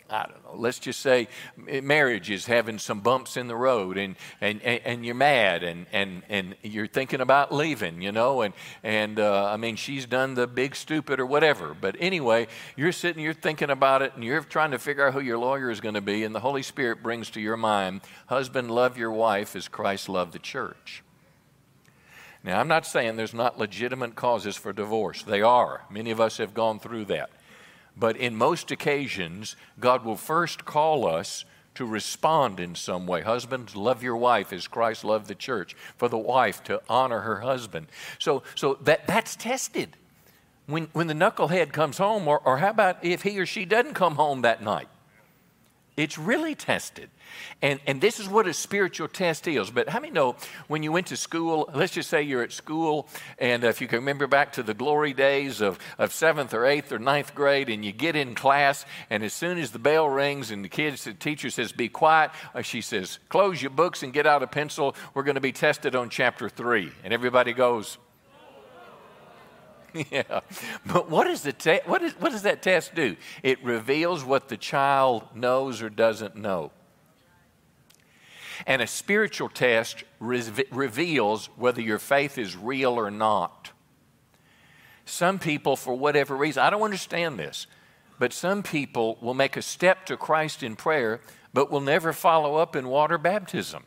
I 0.10 0.26
don't 0.28 0.44
know, 0.44 0.60
let's 0.60 0.80
just 0.80 1.00
say 1.00 1.28
marriage 1.58 2.30
is 2.30 2.46
having 2.46 2.78
some 2.78 3.00
bumps 3.00 3.38
in 3.38 3.48
the 3.48 3.56
road 3.56 3.98
and, 3.98 4.16
and, 4.42 4.62
and, 4.62 5.06
you're 5.06 5.16
mad 5.16 5.64
and, 5.64 5.88
and, 5.92 6.24
and 6.30 6.56
you're 6.62 6.88
thinking 6.88 7.22
about 7.22 7.54
leaving, 7.54 8.02
you 8.02 8.12
know, 8.12 8.42
and, 8.42 8.54
and 8.84 9.20
uh, 9.20 9.46
I 9.46 9.58
mean, 9.58 9.76
she's 9.76 10.06
done 10.06 10.36
the 10.36 10.46
big 10.46 10.76
stupid 10.76 11.20
or 11.20 11.26
whatever. 11.26 11.74
But 11.74 11.96
anyway, 12.00 12.48
you're 12.76 12.92
sitting, 12.92 13.24
you're 13.24 13.34
thinking 13.34 13.70
about 13.70 14.02
it 14.02 14.14
and 14.16 14.24
you're 14.24 14.42
trying 14.42 14.72
to 14.72 14.80
figure 14.80 15.08
out 15.08 15.14
who 15.14 15.22
your 15.22 15.38
lawyer 15.38 15.72
is 15.72 15.82
going 15.82 15.96
to 15.96 16.02
be, 16.02 16.24
and 16.24 16.36
the 16.36 16.42
Holy 16.42 16.64
Spirit 16.64 17.02
brings 17.02 17.30
to 17.32 17.42
your 17.42 17.58
mind, 17.58 18.02
husband, 18.28 18.70
love 18.70 18.98
your 18.98 19.12
wife 19.12 19.56
as 19.56 19.68
Christ 19.68 20.10
loved 20.10 20.34
the 20.34 20.40
church. 20.40 21.04
Now, 22.44 22.60
I'm 22.60 22.68
not 22.68 22.86
saying 22.86 23.16
there's 23.16 23.34
not 23.34 23.58
legitimate 23.58 24.16
causes 24.16 24.58
for 24.58 24.74
divorce. 24.74 25.24
They 25.24 25.42
are. 25.42 25.86
Many 25.90 26.12
of 26.12 26.20
us 26.20 26.38
have 26.38 26.54
gone 26.54 26.80
through 26.80 27.06
that. 27.06 27.30
But 27.96 28.18
in 28.18 28.36
most 28.36 28.72
occasions, 28.72 29.56
God 29.80 30.04
will 30.04 30.16
first 30.16 30.66
call 30.66 31.08
us 31.08 31.46
to 31.76 31.86
respond 31.86 32.60
in 32.60 32.76
some 32.76 33.08
way. 33.08 33.22
Husbands, 33.22 33.76
love 33.76 34.04
your 34.04 34.18
wife 34.18 34.54
as 34.54 34.68
Christ 34.68 35.04
loved 35.04 35.28
the 35.28 35.36
church. 35.36 35.76
For 35.98 36.08
the 36.08 36.18
wife 36.18 36.64
to 36.66 36.82
honor 36.88 37.22
her 37.22 37.42
husband. 37.42 37.88
So, 38.20 38.44
so 38.56 38.78
that, 38.82 39.08
that's 39.08 39.36
tested. 39.36 39.98
When, 40.66 40.88
when 40.94 41.08
the 41.08 41.14
knucklehead 41.14 41.74
comes 41.74 41.98
home, 41.98 42.28
or, 42.28 42.40
or 42.40 42.58
how 42.58 42.70
about 42.70 43.04
if 43.04 43.24
he 43.24 43.40
or 43.40 43.46
she 43.46 43.66
doesn't 43.66 43.96
come 43.96 44.16
home 44.16 44.44
that 44.44 44.64
night? 44.64 44.88
It's 45.96 46.18
really 46.18 46.56
tested. 46.56 47.10
And, 47.62 47.80
and 47.86 48.02
this 48.02 48.20
is 48.20 48.28
what 48.28 48.48
a 48.48 48.54
spiritual 48.54 49.08
test 49.08 49.48
is. 49.48 49.70
But 49.70 49.90
how 49.90 50.00
many 50.00 50.12
know 50.12 50.36
when 50.68 50.82
you 50.82 50.92
went 50.92 51.08
to 51.08 51.18
school, 51.18 51.70
let's 51.74 51.94
just 51.94 52.10
say 52.10 52.24
you're 52.24 52.42
at 52.42 52.52
school, 52.52 53.08
and 53.38 53.64
if 53.64 53.80
you 53.80 53.88
can 53.88 54.00
remember 54.00 54.26
back 54.26 54.54
to 54.54 54.64
the 54.64 54.74
glory 54.74 55.14
days 55.14 55.62
of, 55.62 55.78
of 56.00 56.12
seventh 56.12 56.54
or 56.54 56.66
eighth 56.66 56.92
or 56.92 57.00
ninth 57.00 57.36
grade, 57.36 57.70
and 57.70 57.86
you 57.86 57.92
get 57.92 58.16
in 58.16 58.34
class, 58.34 58.86
and 59.10 59.24
as 59.24 59.34
soon 59.34 59.58
as 59.58 59.72
the 59.72 59.80
bell 59.80 60.10
rings 60.10 60.50
and 60.50 60.64
the 60.66 60.70
kids, 60.70 61.04
the 61.04 61.14
teacher 61.14 61.50
says, 61.50 61.72
be 61.72 61.90
quiet, 61.90 62.32
uh, 62.56 62.62
she 62.64 62.82
says, 62.82 63.20
close 63.30 63.62
your 63.62 63.72
books 63.72 64.02
and 64.02 64.14
get 64.14 64.26
out 64.26 64.42
a 64.42 64.48
pencil. 64.48 64.96
We're 65.14 65.24
going 65.24 65.36
to 65.36 65.42
be 65.42 65.52
tested 65.52 65.96
on 65.96 66.10
chapter 66.10 66.50
three. 66.50 66.92
And 67.04 67.14
everybody 67.14 67.54
goes, 67.54 67.98
yeah. 70.12 70.42
But 70.86 71.10
what, 71.10 71.28
is 71.28 71.42
the 71.42 71.54
te- 71.54 71.82
what, 71.86 72.02
is, 72.02 72.14
what 72.14 72.32
does 72.32 72.44
that 72.44 72.62
test 72.62 72.96
do? 72.96 73.16
It 73.42 73.64
reveals 73.64 74.24
what 74.24 74.50
the 74.50 74.58
child 74.58 75.24
knows 75.36 75.82
or 75.82 75.90
doesn't 75.90 76.36
know. 76.36 76.72
And 78.66 78.82
a 78.82 78.88
spiritual 78.88 79.50
test 79.50 80.04
re- 80.20 80.66
reveals 80.72 81.48
whether 81.58 81.82
your 81.82 82.00
faith 82.00 82.38
is 82.38 82.56
real 82.56 82.94
or 82.94 83.12
not. 83.12 83.72
Some 85.06 85.38
people, 85.38 85.76
for 85.76 85.96
whatever 85.96 86.36
reason, 86.36 86.64
I 86.64 86.70
don't 86.70 86.82
understand 86.82 87.38
this, 87.38 87.68
but 88.20 88.32
some 88.32 88.64
people 88.64 89.18
will 89.22 89.34
make 89.34 89.58
a 89.58 89.62
step 89.62 90.06
to 90.06 90.16
Christ 90.16 90.64
in 90.64 90.76
prayer, 90.76 91.20
but 91.54 91.70
will 91.70 91.82
never 91.82 92.14
follow 92.14 92.56
up 92.56 92.76
in 92.76 92.88
water 92.88 93.18
baptism. 93.18 93.84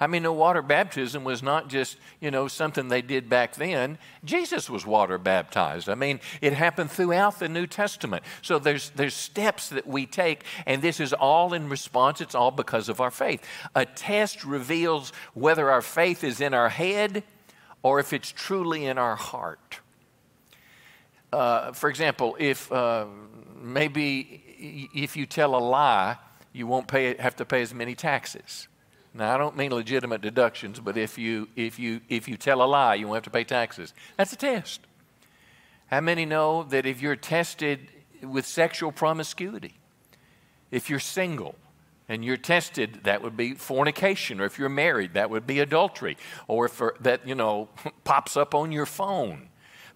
I 0.00 0.08
mean, 0.08 0.24
the 0.24 0.32
water 0.32 0.62
baptism 0.62 1.22
was 1.22 1.42
not 1.42 1.68
just, 1.68 1.96
you 2.20 2.30
know, 2.30 2.48
something 2.48 2.88
they 2.88 3.02
did 3.02 3.28
back 3.28 3.54
then. 3.54 3.98
Jesus 4.24 4.68
was 4.68 4.84
water 4.84 5.16
baptized. 5.16 5.88
I 5.88 5.94
mean, 5.94 6.18
it 6.40 6.54
happened 6.54 6.90
throughout 6.90 7.38
the 7.38 7.48
New 7.48 7.68
Testament. 7.68 8.24
So 8.40 8.58
there's, 8.58 8.90
there's 8.90 9.14
steps 9.14 9.68
that 9.68 9.86
we 9.86 10.06
take, 10.06 10.44
and 10.66 10.82
this 10.82 10.98
is 10.98 11.12
all 11.12 11.52
in 11.52 11.68
response. 11.68 12.20
It's 12.20 12.34
all 12.34 12.50
because 12.50 12.88
of 12.88 13.00
our 13.00 13.12
faith. 13.12 13.44
A 13.76 13.84
test 13.84 14.44
reveals 14.44 15.12
whether 15.34 15.70
our 15.70 15.82
faith 15.82 16.24
is 16.24 16.40
in 16.40 16.52
our 16.52 16.70
head 16.70 17.22
or 17.82 18.00
if 18.00 18.12
it's 18.12 18.32
truly 18.32 18.86
in 18.86 18.98
our 18.98 19.16
heart. 19.16 19.80
Uh, 21.32 21.72
for 21.72 21.88
example, 21.88 22.36
if 22.38 22.70
uh, 22.72 23.06
maybe 23.60 24.90
if 24.94 25.16
you 25.16 25.26
tell 25.26 25.54
a 25.54 25.58
lie, 25.58 26.16
you 26.52 26.66
won't 26.66 26.88
pay, 26.88 27.16
have 27.16 27.36
to 27.36 27.44
pay 27.44 27.62
as 27.62 27.72
many 27.72 27.94
taxes. 27.94 28.68
Now, 29.14 29.34
I 29.34 29.38
don't 29.38 29.56
mean 29.56 29.72
legitimate 29.72 30.22
deductions, 30.22 30.80
but 30.80 30.96
if 30.96 31.18
you, 31.18 31.48
if 31.54 31.78
you, 31.78 32.00
if 32.08 32.28
you 32.28 32.36
tell 32.36 32.62
a 32.62 32.64
lie, 32.64 32.94
you 32.94 33.06
won't 33.06 33.16
have 33.16 33.24
to 33.24 33.30
pay 33.30 33.44
taxes. 33.44 33.92
That's 34.16 34.32
a 34.32 34.36
test. 34.36 34.80
How 35.88 36.00
many 36.00 36.24
know 36.24 36.62
that 36.64 36.86
if 36.86 37.02
you're 37.02 37.16
tested 37.16 37.88
with 38.22 38.46
sexual 38.46 38.90
promiscuity, 38.90 39.74
if 40.70 40.88
you're 40.88 40.98
single 40.98 41.54
and 42.08 42.24
you're 42.24 42.38
tested, 42.38 43.00
that 43.04 43.22
would 43.22 43.36
be 43.36 43.52
fornication, 43.52 44.40
or 44.40 44.46
if 44.46 44.58
you're 44.58 44.70
married, 44.70 45.12
that 45.14 45.28
would 45.28 45.46
be 45.46 45.60
adultery, 45.60 46.16
or 46.48 46.64
if 46.64 46.80
that, 47.00 47.28
you 47.28 47.34
know, 47.34 47.68
pops 48.04 48.36
up 48.36 48.54
on 48.54 48.72
your 48.72 48.86
phone. 48.86 49.48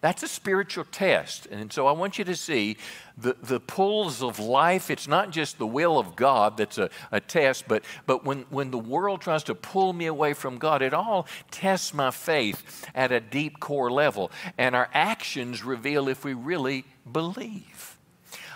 That's 0.07 0.23
a 0.23 0.29
spiritual 0.29 0.85
test. 0.85 1.47
And 1.47 1.73
so 1.73 1.89
I 1.89 1.91
want 1.91 2.17
you 2.17 2.25
to 2.27 2.37
see 2.37 2.77
the, 3.19 3.35
the 3.43 3.59
pulls 3.59 4.23
of 4.23 4.39
life. 4.39 4.89
It's 4.89 5.09
not 5.09 5.33
just 5.33 5.59
the 5.59 5.67
will 5.67 5.99
of 5.99 6.15
God 6.15 6.57
that's 6.57 6.79
a, 6.79 6.91
a 7.11 7.19
test, 7.19 7.67
but, 7.67 7.83
but 8.07 8.25
when, 8.25 8.43
when 8.49 8.71
the 8.71 8.79
world 8.79 9.21
tries 9.21 9.43
to 9.43 9.55
pull 9.57 9.93
me 9.93 10.07
away 10.07 10.33
from 10.33 10.59
God, 10.59 10.81
it 10.81 10.95
all 10.95 11.27
tests 11.51 11.93
my 11.93 12.13
faith 12.13 12.89
at 12.95 13.11
a 13.11 13.19
deep 13.19 13.59
core 13.59 13.91
level. 13.91 14.31
And 14.57 14.77
our 14.77 14.89
actions 14.95 15.65
reveal 15.65 16.07
if 16.07 16.25
we 16.25 16.35
really 16.35 16.85
believe. 17.11 17.99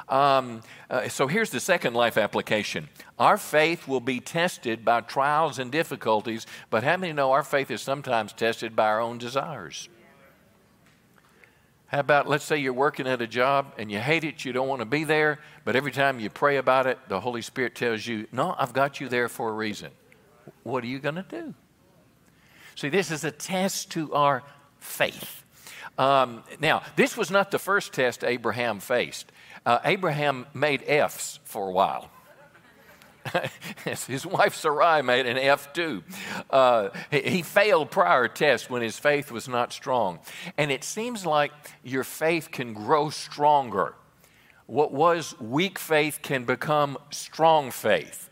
Um, 0.09 0.62
uh, 0.88 1.09
so 1.09 1.26
here's 1.26 1.50
the 1.50 1.59
second 1.59 1.95
life 1.95 2.16
application. 2.16 2.88
Our 3.19 3.37
faith 3.37 3.88
will 3.88 3.99
be 3.99 4.21
tested 4.21 4.85
by 4.85 5.00
trials 5.00 5.59
and 5.59 5.73
difficulties, 5.73 6.47
but 6.71 6.85
how 6.85 6.97
many 6.97 7.12
know 7.12 7.33
our 7.33 7.42
faith 7.42 7.73
is 7.73 7.83
sometimes 7.83 8.33
tested 8.33 8.76
by 8.76 8.87
our 8.87 9.00
own 9.00 9.19
desires? 9.19 9.88
How 11.90 11.99
about, 11.99 12.28
let's 12.28 12.44
say 12.44 12.59
you're 12.59 12.73
working 12.73 13.09
at 13.09 13.20
a 13.20 13.26
job 13.26 13.75
and 13.76 13.90
you 13.90 13.99
hate 13.99 14.23
it, 14.23 14.44
you 14.44 14.52
don't 14.52 14.68
want 14.68 14.80
to 14.80 14.87
be 14.87 15.02
there, 15.02 15.40
but 15.64 15.75
every 15.75 15.90
time 15.90 16.20
you 16.20 16.30
pray 16.30 16.56
about 16.56 16.87
it, 16.87 17.00
the 17.09 17.18
Holy 17.18 17.42
Spirit 17.42 17.75
tells 17.75 18.06
you, 18.06 18.28
No, 18.30 18.54
I've 18.56 18.73
got 18.73 19.00
you 19.00 19.09
there 19.09 19.28
for 19.28 19.50
a 19.50 19.52
reason. 19.52 19.90
What 20.62 20.85
are 20.85 20.87
you 20.87 21.00
going 21.00 21.16
to 21.16 21.26
do? 21.28 21.52
See, 22.76 22.90
this 22.90 23.11
is 23.11 23.25
a 23.25 23.32
test 23.32 23.90
to 23.92 24.14
our 24.14 24.44
faith. 24.78 25.44
Um, 25.99 26.44
now, 26.61 26.82
this 26.94 27.16
was 27.16 27.28
not 27.28 27.50
the 27.50 27.59
first 27.59 27.92
test 27.92 28.23
Abraham 28.23 28.78
faced. 28.78 29.32
Uh, 29.66 29.80
Abraham 29.85 30.47
made 30.54 30.85
F's 30.87 31.40
for 31.44 31.68
a 31.68 31.73
while. 31.73 32.09
his 34.06 34.26
wife 34.26 34.54
Sarai 34.54 35.02
made 35.02 35.26
an 35.26 35.36
F2. 35.36 36.02
Uh, 36.50 36.88
he, 37.10 37.20
he 37.20 37.42
failed 37.42 37.90
prior 37.90 38.28
tests 38.28 38.68
when 38.70 38.82
his 38.82 38.98
faith 38.98 39.30
was 39.30 39.48
not 39.48 39.72
strong. 39.72 40.18
And 40.56 40.70
it 40.70 40.84
seems 40.84 41.26
like 41.26 41.52
your 41.82 42.04
faith 42.04 42.50
can 42.50 42.72
grow 42.72 43.10
stronger. 43.10 43.94
What 44.66 44.92
was 44.92 45.38
weak 45.40 45.78
faith 45.78 46.20
can 46.22 46.44
become 46.44 46.96
strong 47.10 47.70
faith. 47.70 48.28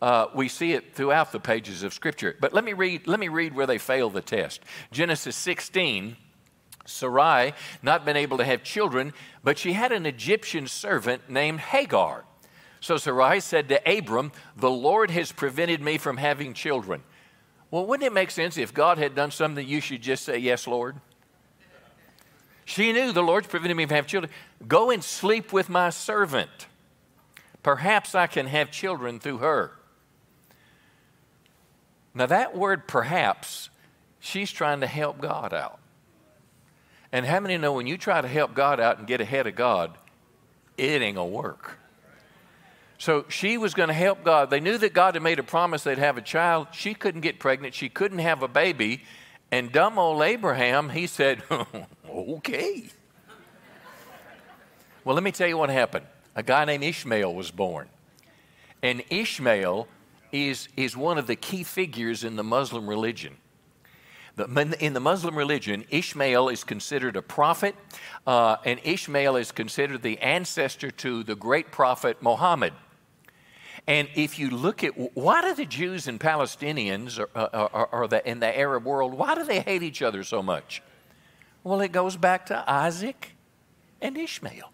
Uh, 0.00 0.26
we 0.34 0.48
see 0.48 0.72
it 0.72 0.94
throughout 0.94 1.30
the 1.30 1.38
pages 1.38 1.84
of 1.84 1.94
Scripture. 1.94 2.36
But 2.40 2.52
let 2.52 2.64
me 2.64 2.72
read, 2.72 3.06
let 3.06 3.20
me 3.20 3.28
read 3.28 3.54
where 3.54 3.66
they 3.66 3.78
fail 3.78 4.10
the 4.10 4.20
test. 4.20 4.60
Genesis 4.90 5.36
16, 5.36 6.16
Sarai 6.84 7.52
not 7.82 8.04
been 8.04 8.16
able 8.16 8.38
to 8.38 8.44
have 8.44 8.64
children, 8.64 9.12
but 9.44 9.58
she 9.58 9.74
had 9.74 9.92
an 9.92 10.06
Egyptian 10.06 10.66
servant 10.66 11.30
named 11.30 11.60
Hagar. 11.60 12.24
So 12.82 12.96
Sarai 12.96 13.38
said 13.38 13.68
to 13.68 13.98
Abram, 13.98 14.32
The 14.56 14.70
Lord 14.70 15.12
has 15.12 15.30
prevented 15.30 15.80
me 15.80 15.98
from 15.98 16.16
having 16.16 16.52
children. 16.52 17.04
Well, 17.70 17.86
wouldn't 17.86 18.04
it 18.04 18.12
make 18.12 18.32
sense 18.32 18.58
if 18.58 18.74
God 18.74 18.98
had 18.98 19.14
done 19.14 19.30
something, 19.30 19.66
you 19.66 19.80
should 19.80 20.02
just 20.02 20.24
say, 20.24 20.36
Yes, 20.36 20.66
Lord? 20.66 20.96
She 22.64 22.92
knew 22.92 23.12
the 23.12 23.22
Lord's 23.22 23.46
prevented 23.46 23.76
me 23.76 23.86
from 23.86 23.94
having 23.94 24.08
children. 24.08 24.32
Go 24.66 24.90
and 24.90 25.02
sleep 25.02 25.52
with 25.52 25.68
my 25.68 25.90
servant. 25.90 26.66
Perhaps 27.62 28.16
I 28.16 28.26
can 28.26 28.48
have 28.48 28.72
children 28.72 29.20
through 29.20 29.38
her. 29.38 29.72
Now, 32.14 32.26
that 32.26 32.56
word 32.56 32.88
perhaps, 32.88 33.70
she's 34.18 34.50
trying 34.50 34.80
to 34.80 34.88
help 34.88 35.20
God 35.20 35.54
out. 35.54 35.78
And 37.12 37.26
how 37.26 37.38
many 37.38 37.56
know 37.58 37.74
when 37.74 37.86
you 37.86 37.96
try 37.96 38.20
to 38.20 38.28
help 38.28 38.54
God 38.54 38.80
out 38.80 38.98
and 38.98 39.06
get 39.06 39.20
ahead 39.20 39.46
of 39.46 39.54
God, 39.54 39.96
it 40.76 41.00
ain't 41.00 41.16
to 41.16 41.24
work? 41.24 41.78
So 43.02 43.24
she 43.28 43.58
was 43.58 43.74
going 43.74 43.88
to 43.88 43.94
help 43.94 44.22
God. 44.22 44.48
They 44.48 44.60
knew 44.60 44.78
that 44.78 44.92
God 44.92 45.14
had 45.14 45.24
made 45.24 45.40
a 45.40 45.42
promise 45.42 45.82
they'd 45.82 45.98
have 45.98 46.18
a 46.18 46.22
child. 46.22 46.68
She 46.70 46.94
couldn't 46.94 47.22
get 47.22 47.40
pregnant. 47.40 47.74
She 47.74 47.88
couldn't 47.88 48.20
have 48.20 48.44
a 48.44 48.46
baby. 48.46 49.02
And 49.50 49.72
dumb 49.72 49.98
old 49.98 50.22
Abraham, 50.22 50.88
he 50.90 51.08
said, 51.08 51.42
okay. 52.08 52.84
Well, 55.02 55.16
let 55.16 55.24
me 55.24 55.32
tell 55.32 55.48
you 55.48 55.58
what 55.58 55.68
happened. 55.68 56.06
A 56.36 56.44
guy 56.44 56.64
named 56.64 56.84
Ishmael 56.84 57.34
was 57.34 57.50
born. 57.50 57.88
And 58.84 59.02
Ishmael 59.10 59.88
is, 60.30 60.68
is 60.76 60.96
one 60.96 61.18
of 61.18 61.26
the 61.26 61.34
key 61.34 61.64
figures 61.64 62.22
in 62.22 62.36
the 62.36 62.44
Muslim 62.44 62.88
religion. 62.88 63.36
In 64.78 64.92
the 64.92 65.00
Muslim 65.00 65.36
religion, 65.36 65.86
Ishmael 65.90 66.50
is 66.50 66.62
considered 66.62 67.16
a 67.16 67.22
prophet, 67.22 67.74
uh, 68.28 68.58
and 68.64 68.78
Ishmael 68.84 69.34
is 69.34 69.50
considered 69.50 70.02
the 70.02 70.20
ancestor 70.20 70.92
to 70.92 71.24
the 71.24 71.34
great 71.34 71.72
prophet 71.72 72.22
Muhammad. 72.22 72.74
And 73.86 74.08
if 74.14 74.38
you 74.38 74.50
look 74.50 74.84
at 74.84 75.16
why 75.16 75.42
do 75.42 75.54
the 75.54 75.64
Jews 75.64 76.06
and 76.06 76.20
Palestinians 76.20 77.18
or, 77.18 77.28
or, 77.34 77.88
or 77.92 78.08
the, 78.08 78.28
in 78.28 78.38
the 78.38 78.56
Arab 78.56 78.84
world, 78.84 79.14
why 79.14 79.34
do 79.34 79.44
they 79.44 79.60
hate 79.60 79.82
each 79.82 80.02
other 80.02 80.22
so 80.22 80.42
much? 80.42 80.82
Well, 81.64 81.80
it 81.80 81.92
goes 81.92 82.16
back 82.16 82.46
to 82.46 82.70
Isaac 82.70 83.34
and 84.00 84.16
Ishmael. 84.16 84.70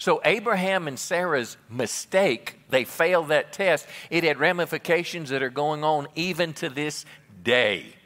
So, 0.00 0.20
Abraham 0.24 0.86
and 0.86 0.96
Sarah's 0.96 1.56
mistake, 1.68 2.60
they 2.70 2.84
failed 2.84 3.28
that 3.28 3.52
test. 3.52 3.86
It 4.10 4.22
had 4.22 4.38
ramifications 4.38 5.30
that 5.30 5.42
are 5.42 5.50
going 5.50 5.82
on 5.82 6.06
even 6.14 6.52
to 6.54 6.68
this 6.68 7.04
day. 7.42 7.96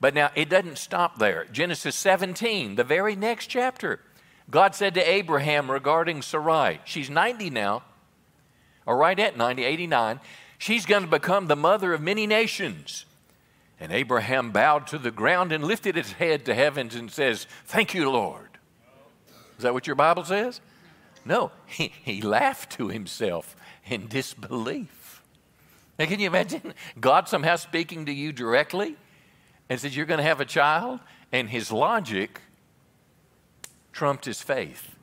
But 0.00 0.14
now 0.14 0.30
it 0.36 0.48
doesn't 0.48 0.78
stop 0.78 1.18
there. 1.18 1.46
Genesis 1.50 1.96
17, 1.96 2.76
the 2.76 2.84
very 2.84 3.16
next 3.16 3.48
chapter, 3.48 4.00
God 4.48 4.76
said 4.76 4.94
to 4.94 5.00
Abraham 5.00 5.68
regarding 5.70 6.22
Sarai, 6.22 6.80
she's 6.84 7.10
90 7.10 7.50
now 7.50 7.82
or 8.86 8.96
right 8.96 9.18
at 9.18 9.36
90, 9.36 9.64
89, 9.64 10.20
she's 10.58 10.86
going 10.86 11.02
to 11.04 11.08
become 11.10 11.46
the 11.46 11.56
mother 11.56 11.92
of 11.92 12.00
many 12.00 12.26
nations. 12.26 13.06
And 13.80 13.92
Abraham 13.92 14.50
bowed 14.50 14.86
to 14.88 14.98
the 14.98 15.10
ground 15.10 15.52
and 15.52 15.64
lifted 15.64 15.96
his 15.96 16.12
head 16.12 16.44
to 16.46 16.54
heavens 16.54 16.94
and 16.94 17.10
says, 17.10 17.46
Thank 17.66 17.94
you, 17.94 18.10
Lord. 18.10 18.48
Is 19.58 19.62
that 19.62 19.74
what 19.74 19.86
your 19.86 19.96
Bible 19.96 20.24
says? 20.24 20.60
No, 21.24 21.50
he, 21.66 21.92
he 22.02 22.20
laughed 22.20 22.72
to 22.72 22.88
himself 22.88 23.56
in 23.86 24.08
disbelief. 24.08 25.22
Now, 25.98 26.06
can 26.06 26.20
you 26.20 26.26
imagine 26.26 26.74
God 27.00 27.28
somehow 27.28 27.56
speaking 27.56 28.06
to 28.06 28.12
you 28.12 28.32
directly 28.32 28.96
and 29.68 29.80
says, 29.80 29.96
You're 29.96 30.06
going 30.06 30.18
to 30.18 30.24
have 30.24 30.40
a 30.40 30.44
child? 30.44 31.00
And 31.32 31.50
his 31.50 31.72
logic 31.72 32.40
trumped 33.92 34.24
his 34.24 34.40
faith. 34.40 34.93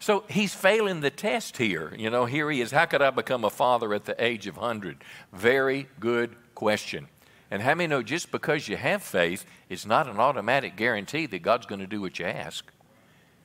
So 0.00 0.24
he's 0.30 0.54
failing 0.54 1.00
the 1.00 1.10
test 1.10 1.58
here. 1.58 1.94
You 1.96 2.08
know, 2.08 2.24
here 2.24 2.50
he 2.50 2.62
is. 2.62 2.70
How 2.70 2.86
could 2.86 3.02
I 3.02 3.10
become 3.10 3.44
a 3.44 3.50
father 3.50 3.92
at 3.92 4.06
the 4.06 4.22
age 4.22 4.46
of 4.46 4.56
100? 4.56 5.04
Very 5.32 5.88
good 6.00 6.34
question. 6.54 7.08
And 7.50 7.60
how 7.62 7.74
many 7.74 7.86
know 7.86 8.02
just 8.02 8.32
because 8.32 8.66
you 8.66 8.78
have 8.78 9.02
faith, 9.02 9.44
it's 9.68 9.84
not 9.84 10.08
an 10.08 10.18
automatic 10.18 10.74
guarantee 10.74 11.26
that 11.26 11.42
God's 11.42 11.66
going 11.66 11.82
to 11.82 11.86
do 11.86 12.00
what 12.00 12.18
you 12.18 12.24
ask? 12.24 12.72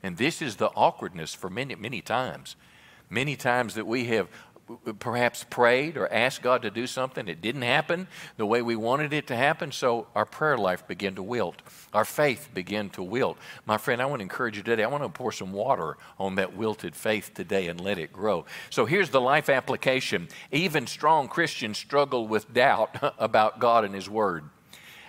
And 0.02 0.16
this 0.16 0.40
is 0.40 0.56
the 0.56 0.68
awkwardness 0.68 1.34
for 1.34 1.50
many, 1.50 1.74
many 1.74 2.00
times. 2.00 2.56
Many 3.10 3.36
times 3.36 3.74
that 3.74 3.86
we 3.86 4.04
have 4.06 4.28
perhaps 4.98 5.44
prayed 5.44 5.96
or 5.96 6.12
asked 6.12 6.42
God 6.42 6.62
to 6.62 6.70
do 6.70 6.86
something. 6.86 7.28
It 7.28 7.40
didn't 7.40 7.62
happen 7.62 8.08
the 8.36 8.46
way 8.46 8.62
we 8.62 8.76
wanted 8.76 9.12
it 9.12 9.26
to 9.28 9.36
happen, 9.36 9.72
so 9.72 10.06
our 10.14 10.24
prayer 10.24 10.58
life 10.58 10.86
began 10.86 11.14
to 11.14 11.22
wilt. 11.22 11.62
Our 11.92 12.04
faith 12.04 12.50
began 12.52 12.90
to 12.90 13.02
wilt. 13.02 13.38
My 13.64 13.78
friend, 13.78 14.02
I 14.02 14.06
want 14.06 14.20
to 14.20 14.24
encourage 14.24 14.56
you 14.56 14.62
today. 14.62 14.82
I 14.82 14.88
want 14.88 15.04
to 15.04 15.08
pour 15.08 15.32
some 15.32 15.52
water 15.52 15.96
on 16.18 16.34
that 16.36 16.56
wilted 16.56 16.96
faith 16.96 17.32
today 17.34 17.68
and 17.68 17.80
let 17.80 17.98
it 17.98 18.12
grow. 18.12 18.44
So 18.70 18.86
here's 18.86 19.10
the 19.10 19.20
life 19.20 19.48
application. 19.48 20.28
Even 20.50 20.86
strong 20.86 21.28
Christians 21.28 21.78
struggle 21.78 22.26
with 22.26 22.52
doubt 22.52 23.14
about 23.18 23.60
God 23.60 23.84
and 23.84 23.94
His 23.94 24.10
Word. 24.10 24.44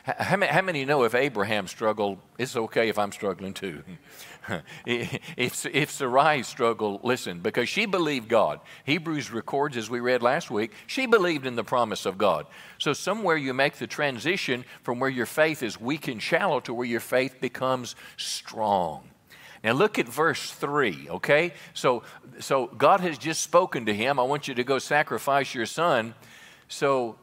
How 0.07 0.37
many, 0.37 0.85
know 0.85 1.03
if 1.03 1.13
Abraham 1.13 1.67
struggled, 1.67 2.19
it's 2.37 2.55
okay 2.55 2.87
if 2.87 2.97
I'm 2.97 3.11
struggling 3.11 3.53
too? 3.53 3.83
if, 4.85 5.65
if 5.65 5.91
Sarai 5.91 6.43
struggled, 6.43 7.03
listen, 7.03 7.39
because 7.39 7.69
she 7.69 7.85
believed 7.85 8.27
God. 8.27 8.59
Hebrews 8.85 9.31
records, 9.31 9.77
as 9.77 9.89
we 9.89 9.99
read 9.99 10.21
last 10.21 10.49
week, 10.49 10.71
she 10.85 11.05
believed 11.05 11.45
in 11.45 11.55
the 11.55 11.63
promise 11.63 12.05
of 12.05 12.17
God. 12.17 12.47
So 12.77 12.93
somewhere 12.93 13.37
you 13.37 13.53
make 13.53 13.75
the 13.75 13.87
transition 13.87 14.65
from 14.83 14.99
where 14.99 15.09
your 15.09 15.25
faith 15.25 15.63
is 15.63 15.79
weak 15.79 16.07
and 16.07 16.21
shallow 16.21 16.59
to 16.61 16.73
where 16.73 16.87
your 16.87 16.99
faith 16.99 17.39
becomes 17.41 17.95
strong. 18.17 19.09
Now 19.63 19.73
look 19.73 19.99
at 19.99 20.07
verse 20.07 20.51
3, 20.51 21.07
okay? 21.09 21.53
So, 21.73 22.03
so 22.39 22.67
God 22.67 22.99
has 23.01 23.17
just 23.17 23.41
spoken 23.41 23.85
to 23.87 23.93
him. 23.93 24.19
I 24.19 24.23
want 24.23 24.47
you 24.47 24.53
to 24.55 24.63
go 24.63 24.79
sacrifice 24.79 25.53
your 25.53 25.65
son. 25.65 26.13
So 26.67 27.17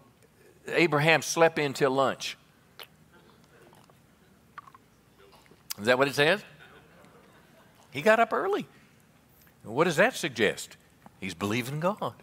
Abraham 0.69 1.23
slept 1.23 1.59
in 1.59 1.73
till 1.73 1.91
lunch. 1.91 2.37
Is 5.79 5.87
that 5.87 5.99
what 5.99 6.09
it 6.09 6.15
says? 6.15 6.43
He 7.95 8.03
got 8.03 8.19
up 8.19 8.33
early. 8.33 8.67
What 9.63 9.85
does 9.85 9.97
that 9.97 10.15
suggest? 10.15 10.77
He's 11.21 11.33
believing 11.33 11.79
God. 11.79 12.15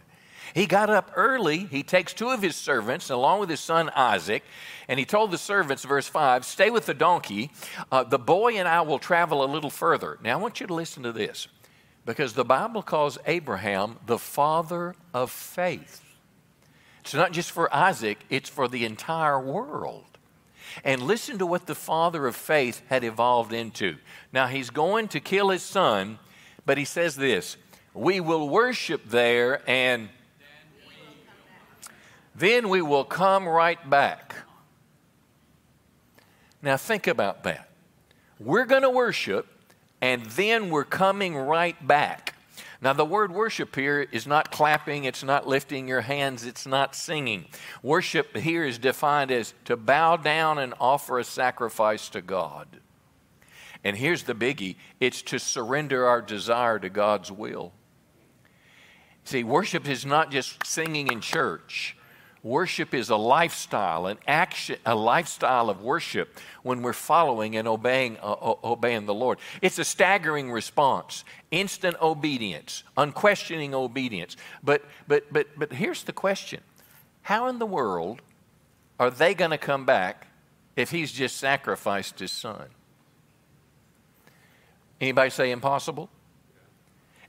He 0.54 0.66
got 0.66 0.90
up 0.90 1.10
early. 1.16 1.60
He 1.60 1.82
takes 1.82 2.12
two 2.12 2.28
of 2.28 2.42
his 2.42 2.54
servants, 2.56 3.08
along 3.08 3.40
with 3.40 3.48
his 3.48 3.60
son 3.60 3.90
Isaac, 3.96 4.44
and 4.86 4.98
he 4.98 5.06
told 5.06 5.30
the 5.30 5.38
servants, 5.38 5.82
verse 5.84 6.06
5, 6.06 6.44
Stay 6.44 6.68
with 6.68 6.84
the 6.84 6.92
donkey. 6.92 7.50
Uh, 7.90 8.04
the 8.04 8.18
boy 8.18 8.52
and 8.52 8.68
I 8.68 8.82
will 8.82 8.98
travel 8.98 9.42
a 9.42 9.48
little 9.48 9.70
further. 9.70 10.18
Now, 10.22 10.34
I 10.34 10.42
want 10.42 10.60
you 10.60 10.66
to 10.66 10.74
listen 10.74 11.02
to 11.04 11.12
this 11.12 11.48
because 12.04 12.34
the 12.34 12.44
Bible 12.44 12.82
calls 12.82 13.16
Abraham 13.24 13.98
the 14.04 14.18
father 14.18 14.94
of 15.14 15.30
faith. 15.30 16.04
It's 17.00 17.14
not 17.14 17.32
just 17.32 17.50
for 17.50 17.74
Isaac, 17.74 18.18
it's 18.28 18.50
for 18.50 18.68
the 18.68 18.84
entire 18.84 19.40
world. 19.40 20.11
And 20.84 21.02
listen 21.02 21.38
to 21.38 21.46
what 21.46 21.66
the 21.66 21.74
father 21.74 22.26
of 22.26 22.36
faith 22.36 22.82
had 22.88 23.04
evolved 23.04 23.52
into. 23.52 23.96
Now, 24.32 24.46
he's 24.46 24.70
going 24.70 25.08
to 25.08 25.20
kill 25.20 25.50
his 25.50 25.62
son, 25.62 26.18
but 26.64 26.78
he 26.78 26.84
says 26.84 27.16
this 27.16 27.56
We 27.94 28.20
will 28.20 28.48
worship 28.48 29.08
there, 29.08 29.62
and 29.68 30.08
then 32.34 32.68
we 32.68 32.82
will 32.82 33.04
come 33.04 33.48
right 33.48 33.88
back. 33.88 34.34
Now, 36.62 36.76
think 36.76 37.06
about 37.06 37.42
that. 37.44 37.68
We're 38.38 38.64
going 38.64 38.82
to 38.82 38.90
worship, 38.90 39.46
and 40.00 40.24
then 40.26 40.70
we're 40.70 40.84
coming 40.84 41.36
right 41.36 41.86
back. 41.86 42.31
Now, 42.82 42.92
the 42.92 43.04
word 43.04 43.30
worship 43.30 43.76
here 43.76 44.00
is 44.10 44.26
not 44.26 44.50
clapping, 44.50 45.04
it's 45.04 45.22
not 45.22 45.46
lifting 45.46 45.86
your 45.86 46.00
hands, 46.00 46.44
it's 46.44 46.66
not 46.66 46.96
singing. 46.96 47.46
Worship 47.80 48.36
here 48.36 48.64
is 48.64 48.76
defined 48.76 49.30
as 49.30 49.54
to 49.66 49.76
bow 49.76 50.16
down 50.16 50.58
and 50.58 50.74
offer 50.80 51.20
a 51.20 51.24
sacrifice 51.24 52.08
to 52.08 52.20
God. 52.20 52.80
And 53.84 53.96
here's 53.96 54.24
the 54.24 54.34
biggie 54.34 54.76
it's 54.98 55.22
to 55.22 55.38
surrender 55.38 56.06
our 56.06 56.20
desire 56.20 56.80
to 56.80 56.88
God's 56.88 57.30
will. 57.30 57.72
See, 59.22 59.44
worship 59.44 59.88
is 59.88 60.04
not 60.04 60.32
just 60.32 60.66
singing 60.66 61.06
in 61.06 61.20
church. 61.20 61.96
Worship 62.42 62.92
is 62.92 63.08
a 63.08 63.16
lifestyle, 63.16 64.06
an 64.06 64.18
action, 64.26 64.76
a 64.84 64.96
lifestyle 64.96 65.70
of 65.70 65.80
worship 65.80 66.40
when 66.64 66.82
we're 66.82 66.92
following 66.92 67.56
and 67.56 67.68
obeying, 67.68 68.18
uh, 68.20 68.54
obeying 68.64 69.06
the 69.06 69.14
Lord. 69.14 69.38
It's 69.60 69.78
a 69.78 69.84
staggering 69.84 70.50
response, 70.50 71.24
instant 71.52 71.96
obedience, 72.02 72.82
unquestioning 72.96 73.74
obedience. 73.74 74.36
But, 74.62 74.84
but, 75.06 75.32
but, 75.32 75.46
but 75.56 75.72
here's 75.72 76.02
the 76.02 76.12
question 76.12 76.60
How 77.22 77.46
in 77.46 77.60
the 77.60 77.66
world 77.66 78.22
are 78.98 79.10
they 79.10 79.34
going 79.34 79.52
to 79.52 79.58
come 79.58 79.84
back 79.84 80.26
if 80.74 80.90
he's 80.90 81.12
just 81.12 81.36
sacrificed 81.36 82.18
his 82.18 82.32
son? 82.32 82.66
Anybody 85.00 85.30
say 85.30 85.52
impossible? 85.52 86.10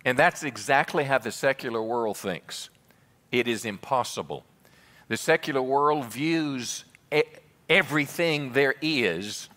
And 0.06 0.18
that's 0.18 0.44
exactly 0.44 1.04
how 1.04 1.20
the 1.20 1.32
secular 1.32 1.82
world 1.82 2.18
thinks. 2.18 2.70
It 3.32 3.48
is 3.48 3.64
impossible. 3.64 4.44
The 5.08 5.18
secular 5.18 5.62
world 5.62 6.06
views 6.06 6.86
everything 7.70 8.54
there 8.54 8.76
is 8.82 9.50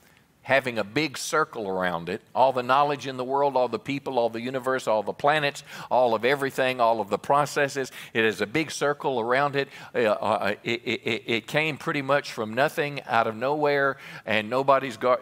having 0.42 0.78
a 0.78 0.84
big 0.84 1.18
circle 1.18 1.68
around 1.68 2.08
it 2.08 2.22
all 2.32 2.52
the 2.52 2.62
knowledge 2.62 3.08
in 3.08 3.16
the 3.16 3.24
world, 3.24 3.56
all 3.56 3.66
the 3.66 3.80
people, 3.80 4.16
all 4.16 4.30
the 4.30 4.40
universe, 4.40 4.86
all 4.86 5.02
the 5.02 5.12
planets, 5.12 5.64
all 5.90 6.14
of 6.14 6.24
everything, 6.24 6.80
all 6.80 7.00
of 7.00 7.10
the 7.10 7.18
processes. 7.18 7.90
It 8.14 8.24
is 8.24 8.40
a 8.40 8.46
big 8.46 8.70
circle 8.70 9.18
around 9.18 9.56
it. 9.56 9.68
Uh, 9.92 9.98
uh, 10.04 10.54
it, 10.62 10.82
it, 10.84 11.22
it, 11.26 11.46
came 11.48 11.76
pretty 11.76 12.00
much 12.00 12.30
from 12.30 12.54
nothing 12.54 13.02
out 13.06 13.26
of 13.26 13.34
nowhere, 13.34 13.96
and 14.24 14.48
nobody's 14.48 14.96
uh, 14.98 15.16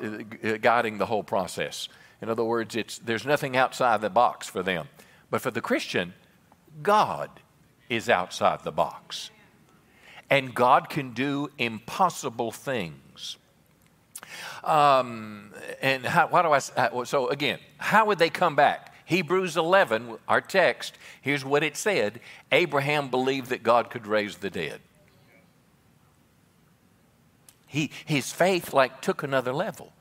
guiding 0.60 0.98
the 0.98 1.06
whole 1.06 1.22
process. 1.22 1.88
In 2.20 2.28
other 2.28 2.44
words, 2.44 2.76
it's, 2.76 2.98
there's 2.98 3.24
nothing 3.24 3.56
outside 3.56 4.02
the 4.02 4.10
box 4.10 4.46
for 4.46 4.62
them. 4.62 4.88
But 5.30 5.40
for 5.40 5.50
the 5.50 5.62
Christian, 5.62 6.12
God 6.82 7.30
is 7.88 8.10
outside 8.10 8.62
the 8.62 8.72
box 8.72 9.30
and 10.30 10.54
God 10.54 10.88
can 10.88 11.12
do 11.12 11.50
impossible 11.58 12.50
things. 12.50 13.36
Um, 14.62 15.52
and 15.82 16.04
how, 16.04 16.28
why 16.28 16.42
do 16.42 16.48
I? 16.48 16.60
Uh, 16.76 17.04
so 17.04 17.28
again, 17.28 17.58
how 17.78 18.06
would 18.06 18.18
they 18.18 18.30
come 18.30 18.56
back? 18.56 18.92
Hebrews 19.04 19.56
11, 19.56 20.16
our 20.26 20.40
text. 20.40 20.96
Here's 21.20 21.44
what 21.44 21.62
it 21.62 21.76
said: 21.76 22.20
Abraham 22.50 23.08
believed 23.08 23.50
that 23.50 23.62
God 23.62 23.90
could 23.90 24.06
raise 24.06 24.38
the 24.38 24.50
dead. 24.50 24.80
He, 27.66 27.90
his 28.04 28.32
faith 28.32 28.72
like 28.72 29.02
took 29.02 29.22
another 29.22 29.52
level. 29.52 29.92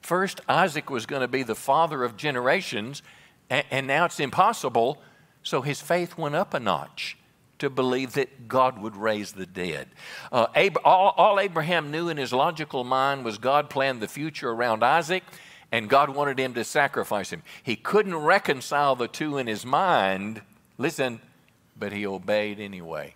First, 0.00 0.40
Isaac 0.48 0.90
was 0.90 1.06
going 1.06 1.22
to 1.22 1.28
be 1.28 1.44
the 1.44 1.54
father 1.54 2.02
of 2.02 2.16
generations, 2.16 3.00
and, 3.48 3.64
and 3.70 3.86
now 3.86 4.04
it's 4.04 4.20
impossible. 4.20 5.00
So 5.44 5.62
his 5.62 5.80
faith 5.80 6.18
went 6.18 6.34
up 6.34 6.52
a 6.52 6.60
notch 6.60 7.16
to 7.62 7.70
believe 7.70 8.14
that 8.14 8.48
God 8.48 8.82
would 8.82 8.96
raise 8.96 9.30
the 9.30 9.46
dead. 9.46 9.86
Uh, 10.32 10.48
Ab- 10.56 10.80
all, 10.84 11.14
all 11.16 11.38
Abraham 11.38 11.92
knew 11.92 12.08
in 12.08 12.16
his 12.16 12.32
logical 12.32 12.82
mind 12.82 13.24
was 13.24 13.38
God 13.38 13.70
planned 13.70 14.02
the 14.02 14.08
future 14.08 14.50
around 14.50 14.82
Isaac 14.82 15.22
and 15.70 15.88
God 15.88 16.10
wanted 16.10 16.40
him 16.40 16.54
to 16.54 16.64
sacrifice 16.64 17.30
him. 17.30 17.44
He 17.62 17.76
couldn't 17.76 18.16
reconcile 18.16 18.96
the 18.96 19.06
two 19.06 19.38
in 19.38 19.46
his 19.46 19.64
mind. 19.64 20.42
Listen, 20.76 21.20
but 21.78 21.92
he 21.92 22.04
obeyed 22.04 22.58
anyway. 22.58 23.14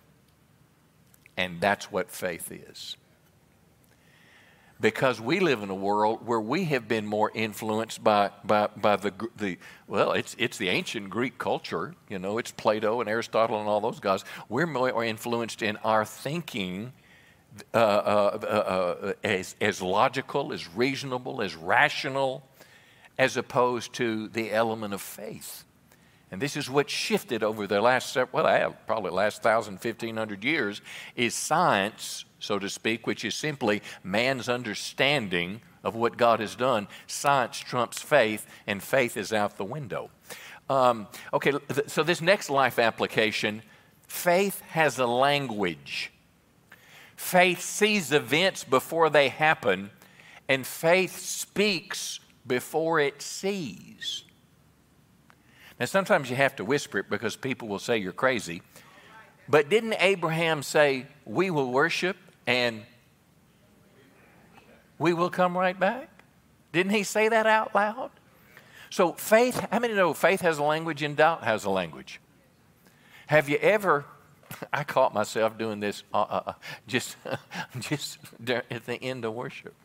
And 1.35 1.59
that's 1.59 1.91
what 1.91 2.09
faith 2.09 2.49
is 2.49 2.95
because 4.79 5.19
we 5.19 5.39
live 5.39 5.63
in 5.63 5.69
a 5.69 5.75
world 5.75 6.25
where 6.25 6.39
we 6.39 6.65
have 6.65 6.87
been 6.87 7.05
more 7.05 7.31
influenced 7.33 8.03
by, 8.03 8.29
by, 8.43 8.67
by 8.67 8.95
the, 8.95 9.11
the, 9.37 9.57
well, 9.87 10.11
it's, 10.11 10.35
it's 10.37 10.57
the 10.57 10.69
ancient 10.69 11.09
Greek 11.09 11.37
culture. 11.37 11.95
You 12.09 12.19
know, 12.19 12.37
it's 12.37 12.51
Plato 12.51 13.01
and 13.01 13.09
Aristotle 13.09 13.59
and 13.59 13.67
all 13.67 13.81
those 13.81 13.99
guys. 13.99 14.23
We're 14.49 14.67
more 14.67 15.03
influenced 15.03 15.61
in 15.61 15.77
our 15.77 16.05
thinking 16.05 16.93
uh, 17.73 17.77
uh, 17.77 18.39
uh, 18.43 18.45
uh, 18.45 19.13
as, 19.23 19.55
as 19.59 19.81
logical, 19.81 20.53
as 20.53 20.67
reasonable, 20.75 21.41
as 21.41 21.55
rational, 21.55 22.43
as 23.17 23.35
opposed 23.35 23.93
to 23.93 24.27
the 24.27 24.51
element 24.51 24.93
of 24.93 25.01
faith. 25.01 25.63
And 26.29 26.41
this 26.41 26.55
is 26.55 26.69
what 26.69 26.89
shifted 26.89 27.41
over 27.41 27.65
the 27.65 27.81
last, 27.81 28.15
well, 28.31 28.75
probably 28.85 29.11
last 29.11 29.41
thousand, 29.41 29.79
fifteen 29.79 30.17
hundred 30.17 30.43
years, 30.43 30.81
is 31.15 31.33
science 31.33 32.25
so 32.39 32.59
to 32.59 32.69
speak, 32.69 33.07
which 33.07 33.25
is 33.25 33.35
simply 33.35 33.81
man's 34.03 34.49
understanding 34.49 35.61
of 35.83 35.95
what 35.95 36.17
God 36.17 36.39
has 36.39 36.55
done. 36.55 36.87
Science 37.07 37.59
trumps 37.59 38.01
faith, 38.01 38.45
and 38.65 38.81
faith 38.81 39.17
is 39.17 39.33
out 39.33 39.57
the 39.57 39.65
window. 39.65 40.09
Um, 40.69 41.07
okay, 41.33 41.53
so 41.87 42.03
this 42.03 42.21
next 42.21 42.49
life 42.49 42.77
application 42.77 43.61
faith 44.07 44.61
has 44.61 44.99
a 44.99 45.05
language. 45.05 46.11
Faith 47.15 47.61
sees 47.61 48.11
events 48.11 48.63
before 48.63 49.09
they 49.09 49.29
happen, 49.29 49.89
and 50.47 50.65
faith 50.65 51.17
speaks 51.17 52.19
before 52.45 52.99
it 52.99 53.21
sees. 53.21 54.23
Now, 55.79 55.85
sometimes 55.85 56.29
you 56.29 56.35
have 56.35 56.55
to 56.57 56.65
whisper 56.65 56.99
it 56.99 57.09
because 57.09 57.35
people 57.35 57.67
will 57.67 57.79
say 57.79 57.97
you're 57.97 58.11
crazy. 58.11 58.61
But 59.49 59.69
didn't 59.69 59.95
Abraham 59.99 60.63
say, 60.63 61.05
We 61.25 61.51
will 61.51 61.71
worship 61.71 62.17
and 62.47 62.83
we 64.97 65.13
will 65.13 65.29
come 65.29 65.55
right 65.55 65.79
back. 65.79 66.09
Didn't 66.71 66.93
he 66.93 67.03
say 67.03 67.27
that 67.29 67.45
out 67.45 67.75
loud? 67.75 68.09
So, 68.89 69.13
faith, 69.13 69.67
how 69.71 69.79
many 69.79 69.93
know 69.93 70.13
faith 70.13 70.41
has 70.41 70.57
a 70.57 70.63
language 70.63 71.03
and 71.03 71.15
doubt 71.15 71.43
has 71.43 71.65
a 71.65 71.69
language? 71.69 72.21
Have 73.27 73.49
you 73.49 73.57
ever, 73.57 74.05
I 74.73 74.85
caught 74.85 75.13
myself 75.13 75.57
doing 75.57 75.81
this 75.81 76.03
uh, 76.13 76.21
uh, 76.21 76.41
uh 76.47 76.53
just, 76.87 77.17
just 77.79 78.17
at 78.47 78.85
the 78.85 78.95
end 79.01 79.25
of 79.25 79.33
worship. 79.33 79.75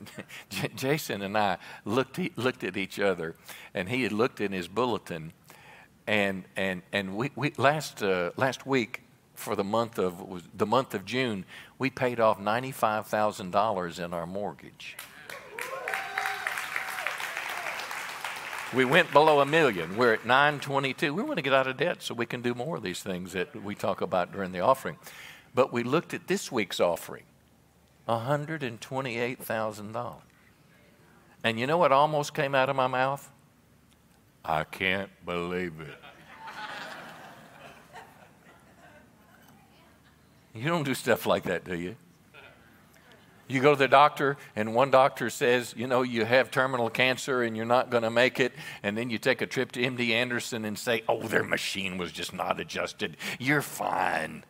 Jason 0.76 1.22
and 1.22 1.38
I 1.38 1.56
looked, 1.86 2.20
looked 2.36 2.64
at 2.64 2.76
each 2.76 3.00
other, 3.00 3.34
and 3.72 3.88
he 3.88 4.02
had 4.02 4.12
looked 4.12 4.40
in 4.40 4.52
his 4.52 4.68
bulletin. 4.68 5.32
And, 6.06 6.44
and, 6.54 6.82
and 6.92 7.16
we, 7.16 7.30
we 7.34 7.52
last, 7.56 8.02
uh, 8.02 8.32
last 8.36 8.66
week, 8.66 9.04
for 9.34 9.56
the 9.56 9.64
month 9.64 9.98
of 9.98 10.44
the 10.54 10.66
month 10.66 10.94
of 10.94 11.04
June, 11.04 11.44
we 11.78 11.90
paid 11.90 12.20
off 12.20 12.38
$95,000 12.38 14.04
in 14.04 14.14
our 14.14 14.26
mortgage. 14.26 14.96
We 18.74 18.84
went 18.84 19.12
below 19.12 19.40
a 19.40 19.46
million. 19.46 19.96
We're 19.96 20.14
at 20.14 20.26
922. 20.26 21.14
We 21.14 21.22
want 21.22 21.36
to 21.36 21.42
get 21.42 21.52
out 21.52 21.68
of 21.68 21.76
debt 21.76 22.02
so 22.02 22.14
we 22.14 22.26
can 22.26 22.42
do 22.42 22.54
more 22.54 22.76
of 22.76 22.82
these 22.82 23.02
things 23.02 23.32
that 23.32 23.62
we 23.62 23.76
talk 23.76 24.00
about 24.00 24.32
during 24.32 24.50
the 24.50 24.60
offering. 24.60 24.96
But 25.54 25.72
we 25.72 25.84
looked 25.84 26.12
at 26.12 26.26
this 26.26 26.50
week's 26.50 26.80
offering 26.80 27.22
$128,000. 28.08 30.16
And 31.44 31.60
you 31.60 31.66
know 31.66 31.78
what 31.78 31.92
almost 31.92 32.34
came 32.34 32.54
out 32.54 32.68
of 32.68 32.74
my 32.74 32.88
mouth? 32.88 33.30
I 34.44 34.64
can't 34.64 35.10
believe 35.24 35.80
it. 35.80 36.03
You 40.54 40.68
don't 40.68 40.84
do 40.84 40.94
stuff 40.94 41.26
like 41.26 41.44
that, 41.44 41.64
do 41.64 41.76
you? 41.76 41.96
You 43.46 43.60
go 43.60 43.72
to 43.72 43.78
the 43.78 43.88
doctor, 43.88 44.38
and 44.56 44.74
one 44.74 44.90
doctor 44.90 45.28
says, 45.28 45.74
you 45.76 45.86
know, 45.86 46.00
you 46.00 46.24
have 46.24 46.50
terminal 46.50 46.88
cancer 46.88 47.42
and 47.42 47.54
you're 47.54 47.66
not 47.66 47.90
going 47.90 48.04
to 48.04 48.10
make 48.10 48.40
it. 48.40 48.52
And 48.82 48.96
then 48.96 49.10
you 49.10 49.18
take 49.18 49.42
a 49.42 49.46
trip 49.46 49.72
to 49.72 49.80
MD 49.80 50.10
Anderson 50.10 50.64
and 50.64 50.78
say, 50.78 51.02
oh, 51.08 51.22
their 51.24 51.42
machine 51.42 51.98
was 51.98 52.10
just 52.10 52.32
not 52.32 52.58
adjusted. 52.58 53.18
You're 53.38 53.60
fine. 53.60 54.44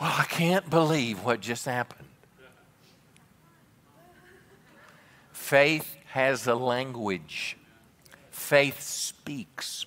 Well, 0.00 0.14
I 0.16 0.24
can't 0.24 0.70
believe 0.70 1.22
what 1.22 1.40
just 1.40 1.66
happened. 1.66 2.08
Faith 5.32 5.96
has 6.06 6.46
a 6.46 6.54
language, 6.54 7.56
faith 8.30 8.80
speaks. 8.80 9.86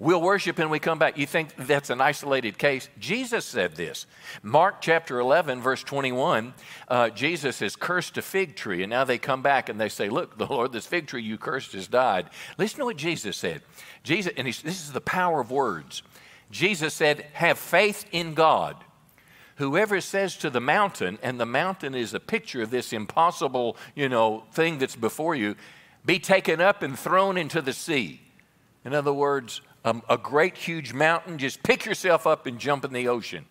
We'll 0.00 0.22
worship 0.22 0.58
and 0.58 0.70
we 0.70 0.78
come 0.78 0.98
back. 0.98 1.18
You 1.18 1.26
think 1.26 1.54
that's 1.56 1.90
an 1.90 2.00
isolated 2.00 2.56
case? 2.56 2.88
Jesus 2.98 3.44
said 3.44 3.76
this. 3.76 4.06
Mark 4.42 4.80
chapter 4.80 5.20
11, 5.20 5.60
verse 5.60 5.82
21, 5.84 6.54
uh, 6.88 7.10
Jesus 7.10 7.58
has 7.60 7.76
cursed 7.76 8.16
a 8.16 8.22
fig 8.22 8.56
tree, 8.56 8.82
and 8.82 8.88
now 8.88 9.04
they 9.04 9.18
come 9.18 9.42
back 9.42 9.68
and 9.68 9.78
they 9.78 9.90
say, 9.90 10.08
Look, 10.08 10.38
the 10.38 10.46
Lord, 10.46 10.72
this 10.72 10.86
fig 10.86 11.06
tree 11.06 11.22
you 11.22 11.36
cursed 11.36 11.74
has 11.74 11.86
died. 11.86 12.30
Listen 12.56 12.78
to 12.78 12.86
what 12.86 12.96
Jesus 12.96 13.36
said. 13.36 13.60
Jesus, 14.02 14.32
and 14.38 14.46
this 14.46 14.64
is 14.64 14.92
the 14.92 15.02
power 15.02 15.38
of 15.38 15.50
words. 15.50 16.02
Jesus 16.50 16.94
said, 16.94 17.26
Have 17.34 17.58
faith 17.58 18.06
in 18.10 18.32
God. 18.32 18.76
Whoever 19.56 20.00
says 20.00 20.34
to 20.38 20.48
the 20.48 20.62
mountain, 20.62 21.18
and 21.22 21.38
the 21.38 21.44
mountain 21.44 21.94
is 21.94 22.14
a 22.14 22.20
picture 22.20 22.62
of 22.62 22.70
this 22.70 22.94
impossible, 22.94 23.76
you 23.94 24.08
know, 24.08 24.44
thing 24.52 24.78
that's 24.78 24.96
before 24.96 25.34
you, 25.34 25.56
be 26.06 26.18
taken 26.18 26.58
up 26.58 26.82
and 26.82 26.98
thrown 26.98 27.36
into 27.36 27.60
the 27.60 27.74
sea. 27.74 28.22
In 28.82 28.94
other 28.94 29.12
words, 29.12 29.60
um, 29.84 30.02
a 30.08 30.18
great 30.18 30.56
huge 30.56 30.92
mountain, 30.92 31.38
just 31.38 31.62
pick 31.62 31.84
yourself 31.84 32.26
up 32.26 32.46
and 32.46 32.58
jump 32.58 32.84
in 32.84 32.92
the 32.92 33.08
ocean. 33.08 33.46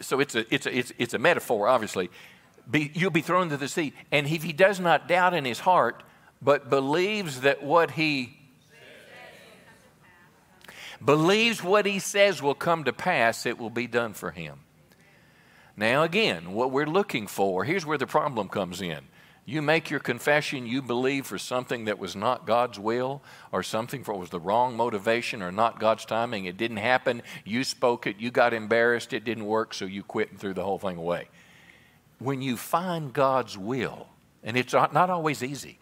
So 0.00 0.20
it's 0.20 0.34
a, 0.34 0.52
it's 0.52 0.66
a, 0.66 0.76
it's, 0.76 0.92
it's 0.98 1.14
a 1.14 1.18
metaphor, 1.18 1.68
obviously. 1.68 2.10
Be, 2.70 2.90
you'll 2.94 3.10
be 3.10 3.22
thrown 3.22 3.44
into 3.44 3.56
the 3.56 3.68
sea. 3.68 3.92
And 4.10 4.26
if 4.26 4.42
he 4.42 4.52
does 4.52 4.80
not 4.80 5.08
doubt 5.08 5.34
in 5.34 5.44
his 5.44 5.60
heart, 5.60 6.02
but 6.42 6.68
believes 6.68 7.42
that 7.42 7.62
what 7.62 7.92
he 7.92 8.36
believes 11.04 11.62
what 11.62 11.86
he 11.86 11.98
says 11.98 12.42
will 12.42 12.54
come 12.54 12.84
to 12.84 12.92
pass, 12.92 13.46
it 13.46 13.58
will 13.58 13.70
be 13.70 13.86
done 13.86 14.14
for 14.14 14.30
him. 14.30 14.60
Now, 15.76 16.02
again, 16.02 16.52
what 16.52 16.70
we're 16.70 16.86
looking 16.86 17.26
for, 17.26 17.64
here's 17.64 17.84
where 17.84 17.98
the 17.98 18.06
problem 18.06 18.48
comes 18.48 18.80
in. 18.80 19.00
You 19.48 19.62
make 19.62 19.90
your 19.90 20.00
confession, 20.00 20.66
you 20.66 20.82
believe 20.82 21.24
for 21.24 21.38
something 21.38 21.84
that 21.84 22.00
was 22.00 22.16
not 22.16 22.48
God's 22.48 22.80
will, 22.80 23.22
or 23.52 23.62
something 23.62 24.02
for 24.02 24.18
was 24.18 24.30
the 24.30 24.40
wrong 24.40 24.76
motivation 24.76 25.40
or 25.40 25.52
not 25.52 25.78
God's 25.78 26.04
timing. 26.04 26.46
It 26.46 26.56
didn't 26.56 26.78
happen. 26.78 27.22
You 27.44 27.62
spoke 27.62 28.08
it, 28.08 28.16
you 28.18 28.32
got 28.32 28.52
embarrassed, 28.52 29.12
it 29.12 29.24
didn't 29.24 29.46
work, 29.46 29.72
so 29.72 29.84
you 29.84 30.02
quit 30.02 30.32
and 30.32 30.40
threw 30.40 30.52
the 30.52 30.64
whole 30.64 30.80
thing 30.80 30.96
away. 30.96 31.28
When 32.18 32.42
you 32.42 32.56
find 32.56 33.12
God's 33.12 33.56
will, 33.56 34.08
and 34.42 34.56
it's 34.56 34.72
not 34.72 35.10
always 35.10 35.44
easy, 35.44 35.78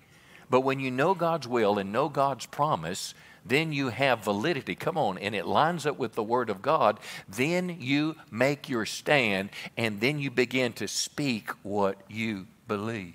but 0.50 0.60
when 0.60 0.78
you 0.78 0.90
know 0.90 1.14
God's 1.14 1.48
will 1.48 1.78
and 1.78 1.90
know 1.90 2.10
God's 2.10 2.44
promise, 2.44 3.14
then 3.46 3.72
you 3.72 3.88
have 3.88 4.22
validity. 4.24 4.74
Come 4.74 4.98
on, 4.98 5.16
and 5.16 5.34
it 5.34 5.46
lines 5.46 5.86
up 5.86 5.98
with 5.98 6.12
the 6.12 6.22
Word 6.22 6.50
of 6.50 6.60
God. 6.60 7.00
Then 7.26 7.78
you 7.80 8.16
make 8.30 8.68
your 8.68 8.84
stand, 8.84 9.48
and 9.78 10.02
then 10.02 10.18
you 10.18 10.30
begin 10.30 10.74
to 10.74 10.86
speak 10.86 11.50
what 11.62 11.96
you 12.10 12.46
believe. 12.68 13.14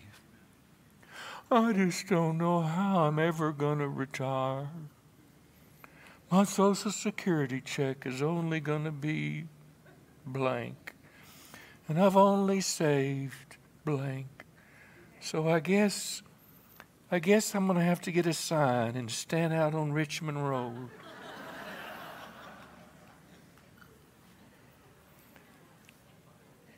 I 1.51 1.73
just 1.73 2.05
don't 2.05 2.38
know 2.38 2.62
how 2.62 3.05
I'm 3.05 3.17
ever 3.17 3.51
going 3.51 3.79
to 3.79 3.88
retire. 3.88 4.69
My 6.29 6.43
Social 6.43 6.91
Security 6.91 7.59
check 7.59 8.05
is 8.05 8.21
only 8.21 8.59
going 8.59 8.83
to 8.83 8.91
be 8.91 9.45
blank. 10.27 10.93
And 11.88 11.99
I've 11.99 12.15
only 12.15 12.62
saved 12.62 13.57
blank. 13.83 14.27
So 15.21 15.49
I 15.49 15.59
guess 15.59 16.21
I 17.12 17.17
guess 17.17 17.55
I'm 17.55 17.65
going 17.65 17.79
to 17.79 17.83
have 17.83 18.01
to 18.01 18.12
get 18.12 18.27
a 18.27 18.33
sign 18.33 18.95
and 18.95 19.09
stand 19.09 19.51
out 19.51 19.73
on 19.73 19.91
Richmond 19.91 20.47
Road. 20.47 20.89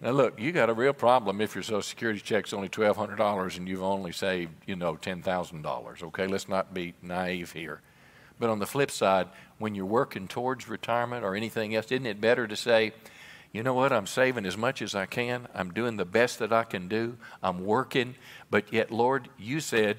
Now, 0.02 0.12
look, 0.12 0.40
you 0.40 0.52
got 0.52 0.72
a 0.72 0.74
real 0.74 0.94
problem 0.94 1.42
if 1.42 1.54
your 1.54 1.64
Social 1.64 1.84
Security 1.84 2.20
check's 2.20 2.54
only 2.54 2.70
$1,200 2.70 3.58
and 3.58 3.68
you've 3.68 3.84
only 3.84 4.12
saved, 4.12 4.52
you 4.66 4.76
know, 4.76 4.96
$10,000. 4.96 6.04
Okay, 6.04 6.26
let's 6.26 6.50
not 6.50 6.74
be 6.74 6.96
naive 7.04 7.52
here. 7.52 7.82
But 8.40 8.50
on 8.50 8.58
the 8.58 8.66
flip 8.66 8.90
side, 8.90 9.28
when 9.60 9.76
you're 9.76 9.86
working 9.86 10.28
towards 10.28 10.68
retirement 10.68 11.24
or 11.24 11.36
anything 11.36 11.76
else, 11.76 11.92
isn't 11.92 12.08
it 12.08 12.20
better 12.20 12.48
to 12.48 12.56
say, 12.56 12.94
you 13.52 13.62
know 13.62 13.76
what, 13.76 13.94
I'm 13.94 14.08
saving 14.08 14.48
as 14.48 14.58
much 14.58 14.82
as 14.82 14.96
I 14.96 15.06
can, 15.06 15.48
I'm 15.54 15.72
doing 15.72 15.98
the 15.98 16.06
best 16.06 16.40
that 16.40 16.52
I 16.52 16.64
can 16.64 16.88
do, 16.88 17.18
I'm 17.44 17.64
working, 17.64 18.16
but 18.50 18.74
yet, 18.74 18.90
Lord, 18.90 19.30
you 19.38 19.60
said, 19.60 19.98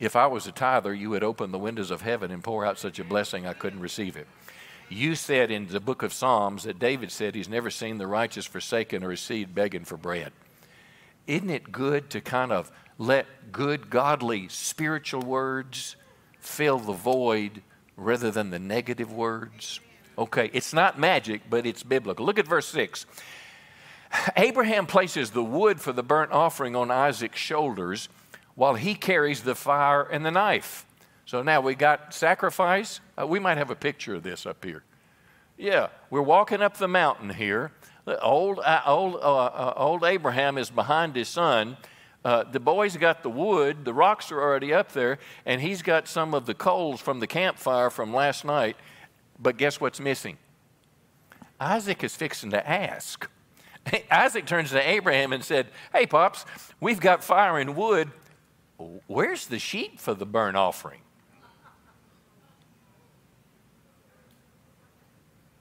if 0.00 0.16
I 0.16 0.26
was 0.26 0.48
a 0.48 0.52
tither, 0.52 0.92
you 0.92 1.10
would 1.10 1.22
open 1.22 1.52
the 1.52 1.58
windows 1.58 1.92
of 1.92 2.00
heaven 2.02 2.32
and 2.32 2.42
pour 2.42 2.66
out 2.66 2.80
such 2.80 2.98
a 2.98 3.04
blessing 3.04 3.46
I 3.46 3.52
couldn't 3.52 3.80
receive 3.80 4.16
it. 4.16 4.26
You 4.88 5.16
said 5.16 5.50
in 5.50 5.66
the 5.66 5.80
book 5.80 6.02
of 6.02 6.12
Psalms 6.12 6.62
that 6.62 6.78
David 6.78 7.10
said 7.10 7.34
he's 7.34 7.48
never 7.48 7.70
seen 7.70 7.98
the 7.98 8.06
righteous 8.06 8.46
forsaken 8.46 9.02
or 9.02 9.10
his 9.10 9.20
seed 9.20 9.54
begging 9.54 9.84
for 9.84 9.96
bread. 9.96 10.32
Isn't 11.26 11.50
it 11.50 11.72
good 11.72 12.08
to 12.10 12.20
kind 12.20 12.52
of 12.52 12.70
let 12.96 13.26
good, 13.50 13.90
godly, 13.90 14.46
spiritual 14.48 15.22
words 15.22 15.96
fill 16.38 16.78
the 16.78 16.92
void 16.92 17.62
rather 17.96 18.30
than 18.30 18.50
the 18.50 18.60
negative 18.60 19.12
words? 19.12 19.80
Okay, 20.16 20.50
it's 20.52 20.72
not 20.72 20.98
magic, 20.98 21.42
but 21.50 21.66
it's 21.66 21.82
biblical. 21.82 22.24
Look 22.24 22.38
at 22.38 22.46
verse 22.46 22.68
6. 22.68 23.06
Abraham 24.36 24.86
places 24.86 25.30
the 25.32 25.42
wood 25.42 25.80
for 25.80 25.92
the 25.92 26.04
burnt 26.04 26.30
offering 26.30 26.76
on 26.76 26.92
Isaac's 26.92 27.40
shoulders 27.40 28.08
while 28.54 28.74
he 28.74 28.94
carries 28.94 29.42
the 29.42 29.56
fire 29.56 30.02
and 30.02 30.24
the 30.24 30.30
knife. 30.30 30.85
So 31.26 31.42
now 31.42 31.60
we 31.60 31.74
got 31.74 32.14
sacrifice. 32.14 33.00
Uh, 33.20 33.26
we 33.26 33.40
might 33.40 33.58
have 33.58 33.70
a 33.70 33.74
picture 33.74 34.14
of 34.14 34.22
this 34.22 34.46
up 34.46 34.64
here. 34.64 34.84
Yeah, 35.58 35.88
we're 36.08 36.22
walking 36.22 36.62
up 36.62 36.76
the 36.76 36.86
mountain 36.86 37.30
here. 37.30 37.72
Old, 38.22 38.60
uh, 38.60 38.82
old, 38.86 39.16
uh, 39.16 39.46
uh, 39.46 39.74
old 39.76 40.04
Abraham 40.04 40.56
is 40.56 40.70
behind 40.70 41.16
his 41.16 41.28
son. 41.28 41.76
Uh, 42.24 42.44
the 42.44 42.60
boy's 42.60 42.96
got 42.96 43.24
the 43.24 43.30
wood, 43.30 43.84
the 43.84 43.92
rocks 43.92 44.30
are 44.30 44.40
already 44.40 44.72
up 44.72 44.92
there, 44.92 45.18
and 45.44 45.60
he's 45.60 45.82
got 45.82 46.06
some 46.06 46.32
of 46.32 46.46
the 46.46 46.54
coals 46.54 47.00
from 47.00 47.18
the 47.18 47.26
campfire 47.26 47.90
from 47.90 48.14
last 48.14 48.44
night. 48.44 48.76
But 49.38 49.56
guess 49.56 49.80
what's 49.80 49.98
missing? 49.98 50.38
Isaac 51.58 52.04
is 52.04 52.14
fixing 52.14 52.50
to 52.50 52.68
ask. 52.68 53.28
Isaac 54.10 54.46
turns 54.46 54.70
to 54.70 54.88
Abraham 54.88 55.32
and 55.32 55.44
said, 55.44 55.68
Hey, 55.92 56.06
Pops, 56.06 56.44
we've 56.80 57.00
got 57.00 57.24
fire 57.24 57.58
and 57.58 57.76
wood. 57.76 58.10
Where's 59.06 59.46
the 59.46 59.58
sheep 59.58 59.98
for 59.98 60.14
the 60.14 60.26
burnt 60.26 60.56
offering? 60.56 61.00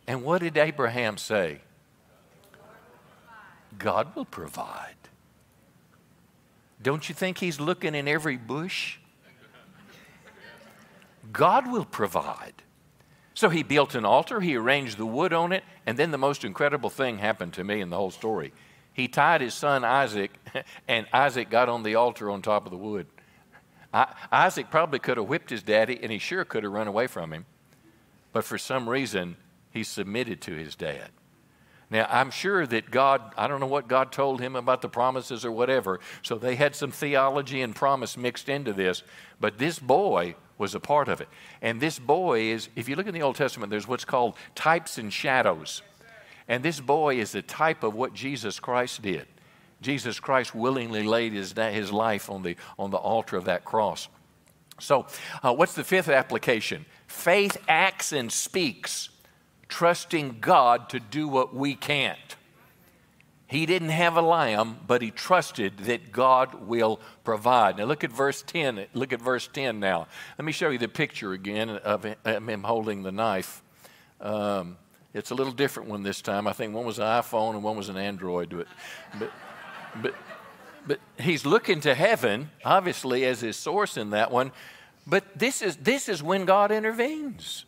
And 0.07 0.23
what 0.23 0.41
did 0.41 0.57
Abraham 0.57 1.17
say? 1.17 1.59
God 3.77 4.15
will 4.15 4.25
provide. 4.25 4.95
Don't 6.81 7.09
you 7.09 7.15
think 7.15 7.39
he's 7.39 7.59
looking 7.59 7.95
in 7.95 8.07
every 8.07 8.37
bush? 8.37 8.97
God 11.31 11.71
will 11.71 11.85
provide. 11.85 12.53
So 13.33 13.49
he 13.49 13.63
built 13.63 13.95
an 13.95 14.05
altar, 14.05 14.39
he 14.39 14.55
arranged 14.55 14.97
the 14.97 15.05
wood 15.05 15.33
on 15.33 15.51
it, 15.51 15.63
and 15.85 15.97
then 15.97 16.11
the 16.11 16.17
most 16.17 16.45
incredible 16.45 16.89
thing 16.89 17.17
happened 17.17 17.53
to 17.53 17.63
me 17.63 17.81
in 17.81 17.89
the 17.89 17.97
whole 17.97 18.11
story. 18.11 18.53
He 18.93 19.09
tied 19.09 19.41
his 19.41 19.53
son 19.53 19.83
Isaac, 19.83 20.31
and 20.87 21.05
Isaac 21.11 21.49
got 21.49 21.67
on 21.67 21.83
the 21.83 21.95
altar 21.95 22.29
on 22.29 22.41
top 22.41 22.65
of 22.65 22.71
the 22.71 22.77
wood. 22.77 23.07
I, 23.93 24.13
Isaac 24.31 24.69
probably 24.71 24.99
could 24.99 25.17
have 25.17 25.27
whipped 25.27 25.49
his 25.49 25.63
daddy, 25.63 25.99
and 26.01 26.11
he 26.11 26.17
sure 26.17 26.45
could 26.45 26.63
have 26.63 26.71
run 26.71 26.87
away 26.87 27.07
from 27.07 27.33
him. 27.33 27.45
But 28.31 28.45
for 28.45 28.57
some 28.57 28.87
reason, 28.87 29.35
he 29.75 29.83
submitted 29.83 30.41
to 30.41 30.53
his 30.53 30.73
dad. 30.73 31.09
Now, 31.91 32.07
I'm 32.09 32.31
sure 32.31 32.65
that 32.65 32.89
God, 32.89 33.21
I 33.38 33.47
don't 33.47 33.59
know 33.59 33.67
what 33.67 33.88
God 33.88 34.11
told 34.11 34.41
him 34.41 34.55
about 34.55 34.81
the 34.81 34.89
promises 34.89 35.45
or 35.45 35.51
whatever, 35.51 35.99
so 36.23 36.35
they 36.35 36.55
had 36.55 36.75
some 36.75 36.91
theology 36.91 37.61
and 37.61 37.75
promise 37.75 38.17
mixed 38.17 38.49
into 38.49 38.73
this, 38.73 39.03
but 39.39 39.59
this 39.59 39.77
boy 39.77 40.35
was 40.57 40.73
a 40.73 40.79
part 40.79 41.09
of 41.09 41.21
it. 41.21 41.27
And 41.61 41.79
this 41.79 41.99
boy 41.99 42.51
is, 42.51 42.69
if 42.75 42.89
you 42.89 42.95
look 42.95 43.05
in 43.05 43.13
the 43.13 43.21
Old 43.21 43.35
Testament, 43.35 43.69
there's 43.69 43.88
what's 43.88 44.05
called 44.05 44.35
types 44.55 44.97
and 44.97 45.11
shadows. 45.11 45.81
And 46.47 46.63
this 46.63 46.79
boy 46.79 47.19
is 47.19 47.35
a 47.35 47.41
type 47.41 47.83
of 47.83 47.93
what 47.93 48.13
Jesus 48.13 48.59
Christ 48.59 49.01
did. 49.01 49.27
Jesus 49.81 50.19
Christ 50.19 50.55
willingly 50.55 51.03
laid 51.03 51.33
his, 51.33 51.53
his 51.53 51.91
life 51.91 52.29
on 52.29 52.43
the, 52.43 52.55
on 52.79 52.91
the 52.91 52.97
altar 52.97 53.35
of 53.35 53.45
that 53.45 53.65
cross. 53.65 54.07
So, 54.79 55.05
uh, 55.43 55.53
what's 55.53 55.73
the 55.73 55.83
fifth 55.83 56.09
application? 56.09 56.85
Faith 57.07 57.57
acts 57.67 58.11
and 58.11 58.31
speaks, 58.31 59.09
trusting 59.67 60.38
God 60.41 60.89
to 60.89 60.99
do 60.99 61.28
what 61.28 61.54
we 61.54 61.75
can't. 61.75 62.36
He 63.47 63.65
didn't 63.65 63.89
have 63.89 64.17
a 64.17 64.21
lamb, 64.21 64.80
but 64.88 65.01
he 65.01 65.12
trusted 65.12 65.78
that 65.80 66.12
God 66.12 66.67
will 66.67 66.99
provide. 67.23 67.78
Now 67.78 67.86
look 67.86 68.04
at 68.04 68.12
verse 68.12 68.41
10. 68.41 68.88
Look 68.93 69.13
at 69.13 69.21
verse 69.21 69.47
10 69.47 69.80
now. 69.80 70.08
Let 70.38 70.45
me 70.45 70.51
show 70.51 70.69
you 70.69 70.80
the 70.80 70.88
picture 70.88 71.34
again 71.34 71.69
of 71.69 72.04
him 72.04 72.63
holding 72.63 73.04
the 73.04 73.12
knife. 73.12 73.62
Um, 74.19 74.78
it's 75.13 75.30
a 75.30 75.36
little 75.36 75.54
different 75.54 75.89
one 75.89 76.01
this 76.01 76.21
time. 76.21 76.47
I 76.47 76.54
think 76.54 76.73
one 76.73 76.86
was 76.86 76.97
an 76.97 77.06
iPhone 77.06 77.54
and 77.54 77.63
one 77.63 77.78
was 77.78 77.88
an 77.88 77.97
Android. 77.97 78.49
But, 78.49 78.67
but, 79.19 79.32
but, 80.01 80.15
but 80.88 80.99
he's 81.19 81.45
looking 81.45 81.82
to 81.82 81.93
heaven, 81.93 82.49
obviously, 82.65 83.25
as 83.25 83.41
his 83.41 83.56
source 83.56 83.95
in 83.95 84.10
that 84.10 84.32
one. 84.32 84.51
But 85.06 85.38
this 85.38 85.62
is, 85.62 85.78
this 85.78 86.10
is 86.10 86.23
when 86.23 86.45
God 86.45 86.71
intervenes. 86.71 87.65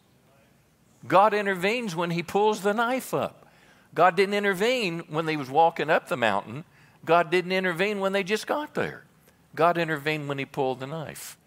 God 1.07 1.33
intervenes 1.33 1.95
when 1.95 2.11
he 2.11 2.23
pulls 2.23 2.61
the 2.61 2.73
knife 2.73 3.13
up. 3.13 3.47
God 3.93 4.15
didn't 4.15 4.35
intervene 4.35 4.99
when 5.09 5.25
they 5.25 5.37
was 5.37 5.49
walking 5.49 5.89
up 5.89 6.07
the 6.07 6.17
mountain. 6.17 6.65
God 7.05 7.31
didn't 7.31 7.51
intervene 7.51 7.99
when 7.99 8.11
they 8.11 8.23
just 8.23 8.47
got 8.47 8.73
there. 8.73 9.03
God 9.55 9.77
intervened 9.77 10.27
when 10.27 10.37
he 10.37 10.45
pulled 10.45 10.79
the 10.79 10.87
knife. 10.87 11.37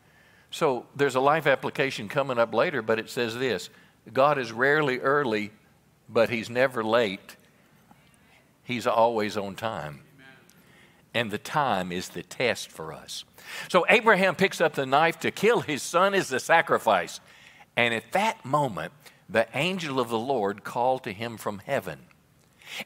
So 0.50 0.86
there's 0.96 1.14
a 1.14 1.20
life 1.20 1.46
application 1.46 2.08
coming 2.08 2.38
up 2.38 2.52
later, 2.52 2.82
but 2.82 2.98
it 2.98 3.08
says 3.08 3.38
this 3.38 3.70
God 4.12 4.38
is 4.38 4.52
rarely 4.52 4.98
early, 4.98 5.52
but 6.08 6.30
He's 6.30 6.50
never 6.50 6.82
late. 6.82 7.36
He's 8.64 8.86
always 8.86 9.36
on 9.36 9.54
time. 9.54 10.02
And 11.12 11.30
the 11.32 11.38
time 11.38 11.90
is 11.90 12.10
the 12.10 12.22
test 12.22 12.70
for 12.70 12.92
us. 12.92 13.24
So 13.68 13.84
Abraham 13.88 14.36
picks 14.36 14.60
up 14.60 14.74
the 14.74 14.86
knife 14.86 15.18
to 15.20 15.32
kill 15.32 15.60
his 15.60 15.82
son 15.82 16.14
as 16.14 16.30
a 16.30 16.38
sacrifice. 16.38 17.18
And 17.76 17.92
at 17.92 18.12
that 18.12 18.44
moment, 18.44 18.92
the 19.30 19.46
angel 19.54 20.00
of 20.00 20.08
the 20.08 20.18
Lord 20.18 20.64
called 20.64 21.04
to 21.04 21.12
him 21.12 21.36
from 21.36 21.60
heaven 21.64 22.00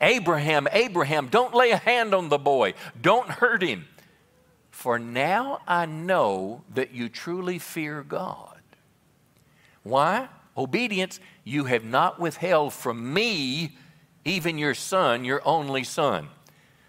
Abraham, 0.01 0.67
Abraham, 0.73 1.29
don't 1.29 1.55
lay 1.55 1.71
a 1.71 1.77
hand 1.77 2.15
on 2.15 2.29
the 2.29 2.39
boy, 2.39 2.75
don't 3.01 3.29
hurt 3.29 3.63
him. 3.63 3.87
For 4.71 4.99
now 4.99 5.61
I 5.69 5.87
know 5.87 6.63
that 6.75 6.93
you 6.93 7.09
truly 7.09 7.59
fear 7.59 8.03
God. 8.03 8.61
Why? 9.83 10.29
Obedience, 10.57 11.21
you 11.45 11.65
have 11.65 11.85
not 11.85 12.19
withheld 12.19 12.73
from 12.73 13.13
me 13.13 13.77
even 14.25 14.57
your 14.57 14.75
son, 14.75 15.25
your 15.25 15.47
only 15.47 15.85
son. 15.85 16.29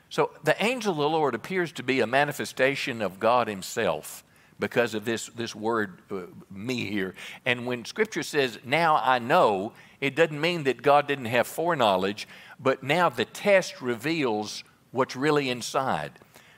So 0.10 0.32
the 0.44 0.62
angel 0.64 0.92
of 0.92 0.98
the 0.98 1.10
Lord 1.10 1.36
appears 1.36 1.72
to 1.74 1.84
be 1.84 2.00
a 2.00 2.08
manifestation 2.08 3.02
of 3.02 3.20
God 3.20 3.48
Himself 3.48 4.24
because 4.60 4.94
of 4.94 5.06
this, 5.06 5.28
this 5.28 5.54
word, 5.54 6.02
uh, 6.12 6.22
me 6.50 6.86
here. 6.86 7.16
And 7.46 7.66
when 7.66 7.86
Scripture 7.86 8.24
says, 8.24 8.60
now 8.64 9.02
I 9.04 9.20
know, 9.20 9.74
it 10.00 10.16
doesn't 10.16 10.40
mean 10.40 10.64
that 10.64 10.82
God 10.82 11.08
didn't 11.08 11.26
have 11.26 11.48
foreknowledge, 11.48 12.28
but 12.60 12.84
now 12.84 13.10
the 13.10 13.26
test 13.26 13.82
reveals 13.82 14.64
what's 14.92 15.16
really 15.16 15.50
inside. 15.50 16.12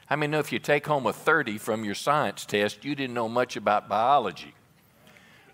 I 0.09 0.15
mean, 0.15 0.33
if 0.33 0.51
you 0.51 0.59
take 0.59 0.85
home 0.87 1.05
a 1.05 1.13
30 1.13 1.57
from 1.57 1.83
your 1.83 1.95
science 1.95 2.45
test, 2.45 2.85
you 2.85 2.95
didn't 2.95 3.13
know 3.13 3.27
much 3.27 3.55
about 3.55 3.89
biology. 3.89 4.53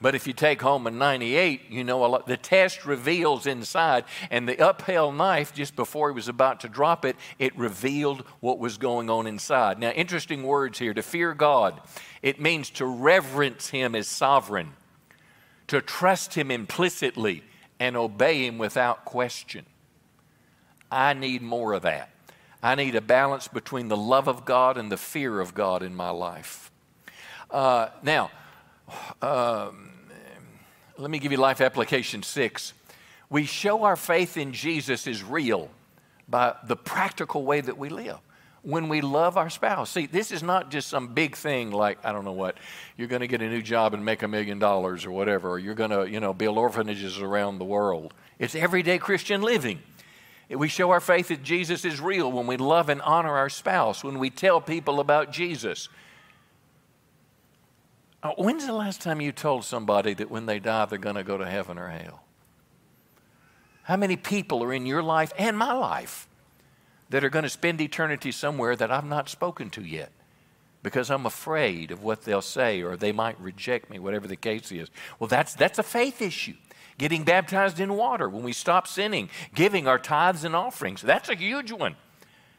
But 0.03 0.15
if 0.15 0.27
you 0.27 0.33
take 0.33 0.61
home 0.61 0.85
a 0.85 0.91
98, 0.91 1.69
you 1.69 1.85
know 1.85 2.03
a 2.03 2.07
lot. 2.07 2.27
The 2.27 2.35
test 2.35 2.85
reveals 2.85 3.47
inside, 3.47 4.03
and 4.29 4.49
the 4.49 4.57
upheld 4.57 5.15
knife, 5.15 5.53
just 5.53 5.77
before 5.77 6.09
he 6.09 6.13
was 6.13 6.27
about 6.27 6.59
to 6.59 6.67
drop 6.67 7.05
it, 7.05 7.15
it 7.39 7.57
revealed 7.57 8.25
what 8.41 8.59
was 8.59 8.77
going 8.77 9.09
on 9.09 9.27
inside. 9.27 9.79
Now, 9.79 9.91
interesting 9.91 10.43
words 10.43 10.77
here 10.77 10.93
to 10.93 11.01
fear 11.01 11.33
God, 11.33 11.79
it 12.21 12.41
means 12.41 12.69
to 12.71 12.85
reverence 12.85 13.69
him 13.69 13.95
as 13.95 14.09
sovereign, 14.09 14.73
to 15.67 15.79
trust 15.79 16.33
him 16.33 16.51
implicitly, 16.51 17.41
and 17.79 17.95
obey 17.95 18.45
him 18.45 18.57
without 18.57 19.05
question. 19.05 19.65
I 20.91 21.13
need 21.13 21.41
more 21.41 21.71
of 21.71 21.83
that. 21.83 22.09
I 22.61 22.75
need 22.75 22.95
a 22.95 23.01
balance 23.01 23.47
between 23.47 23.87
the 23.87 23.95
love 23.95 24.27
of 24.27 24.43
God 24.43 24.77
and 24.77 24.91
the 24.91 24.97
fear 24.97 25.39
of 25.39 25.53
God 25.53 25.81
in 25.81 25.95
my 25.95 26.09
life. 26.09 26.73
Uh, 27.49 27.87
now, 28.01 28.31
um, 29.23 29.89
let 30.97 31.09
me 31.09 31.17
give 31.17 31.31
you 31.31 31.37
life 31.37 31.61
application 31.61 32.23
six. 32.23 32.73
We 33.29 33.45
show 33.45 33.83
our 33.83 33.95
faith 33.95 34.37
in 34.37 34.53
Jesus 34.53 35.07
is 35.07 35.23
real 35.23 35.69
by 36.27 36.55
the 36.67 36.75
practical 36.75 37.43
way 37.43 37.61
that 37.61 37.77
we 37.77 37.89
live. 37.89 38.19
When 38.61 38.87
we 38.87 39.01
love 39.01 39.35
our 39.37 39.49
spouse. 39.49 39.89
See, 39.89 40.05
this 40.05 40.31
is 40.31 40.41
not 40.41 40.71
just 40.71 40.87
some 40.87 41.13
big 41.13 41.35
thing 41.35 41.71
like, 41.71 41.97
I 42.05 42.13
don't 42.13 42.23
know 42.23 42.31
what, 42.31 42.57
you're 42.95 43.09
going 43.09 43.21
to 43.21 43.27
get 43.27 43.41
a 43.41 43.49
new 43.49 43.61
job 43.61 43.93
and 43.93 44.05
make 44.05 44.23
a 44.23 44.27
million 44.27 44.57
dollars 44.57 45.05
or 45.05 45.11
whatever, 45.11 45.49
or 45.49 45.59
you're 45.59 45.73
going 45.73 45.89
to, 45.89 46.09
you 46.09 46.21
know, 46.21 46.33
build 46.33 46.57
orphanages 46.57 47.19
around 47.19 47.59
the 47.59 47.65
world. 47.65 48.13
It's 48.39 48.55
everyday 48.55 48.99
Christian 48.99 49.41
living. 49.41 49.79
We 50.49 50.69
show 50.69 50.91
our 50.91 51.01
faith 51.01 51.27
that 51.27 51.43
Jesus 51.43 51.83
is 51.83 51.99
real 51.99 52.31
when 52.31 52.47
we 52.47 52.55
love 52.55 52.87
and 52.87 53.01
honor 53.01 53.35
our 53.35 53.49
spouse, 53.49 54.01
when 54.03 54.17
we 54.17 54.29
tell 54.29 54.61
people 54.61 55.01
about 55.01 55.31
Jesus. 55.31 55.89
Uh, 58.23 58.31
when's 58.37 58.65
the 58.65 58.73
last 58.73 59.01
time 59.01 59.19
you 59.19 59.33
told 59.33 59.65
somebody 59.65 60.13
that 60.13 60.31
when 60.31 60.45
they 60.45 60.57
die 60.57 60.85
they're 60.85 60.97
going 60.97 61.17
to 61.17 61.23
go 61.23 61.37
to 61.37 61.45
heaven 61.45 61.77
or 61.77 61.89
hell? 61.89 62.23
How 63.83 63.97
many 63.97 64.15
people 64.15 64.63
are 64.63 64.71
in 64.73 64.85
your 64.85 65.03
life 65.03 65.33
and 65.37 65.57
my 65.57 65.73
life 65.73 66.29
that 67.09 67.25
are 67.25 67.29
going 67.29 67.43
to 67.43 67.49
spend 67.49 67.81
eternity 67.81 68.31
somewhere 68.31 68.77
that 68.77 68.89
I've 68.89 69.05
not 69.05 69.27
spoken 69.27 69.69
to 69.71 69.81
yet? 69.81 70.11
Because 70.83 71.11
I'm 71.11 71.25
afraid 71.25 71.91
of 71.91 72.01
what 72.01 72.23
they'll 72.23 72.41
say 72.41 72.81
or 72.81 72.95
they 72.95 73.11
might 73.11 73.39
reject 73.41 73.89
me, 73.89 73.99
whatever 73.99 74.27
the 74.27 74.37
case 74.37 74.71
is. 74.71 74.89
Well, 75.19 75.27
that's, 75.27 75.53
that's 75.53 75.79
a 75.79 75.83
faith 75.83 76.21
issue. 76.21 76.55
Getting 76.97 77.25
baptized 77.25 77.81
in 77.81 77.95
water 77.95 78.29
when 78.29 78.43
we 78.43 78.53
stop 78.53 78.87
sinning, 78.87 79.29
giving 79.53 79.85
our 79.85 79.99
tithes 79.99 80.45
and 80.45 80.55
offerings. 80.55 81.01
That's 81.01 81.27
a 81.27 81.35
huge 81.35 81.73
one. 81.73 81.97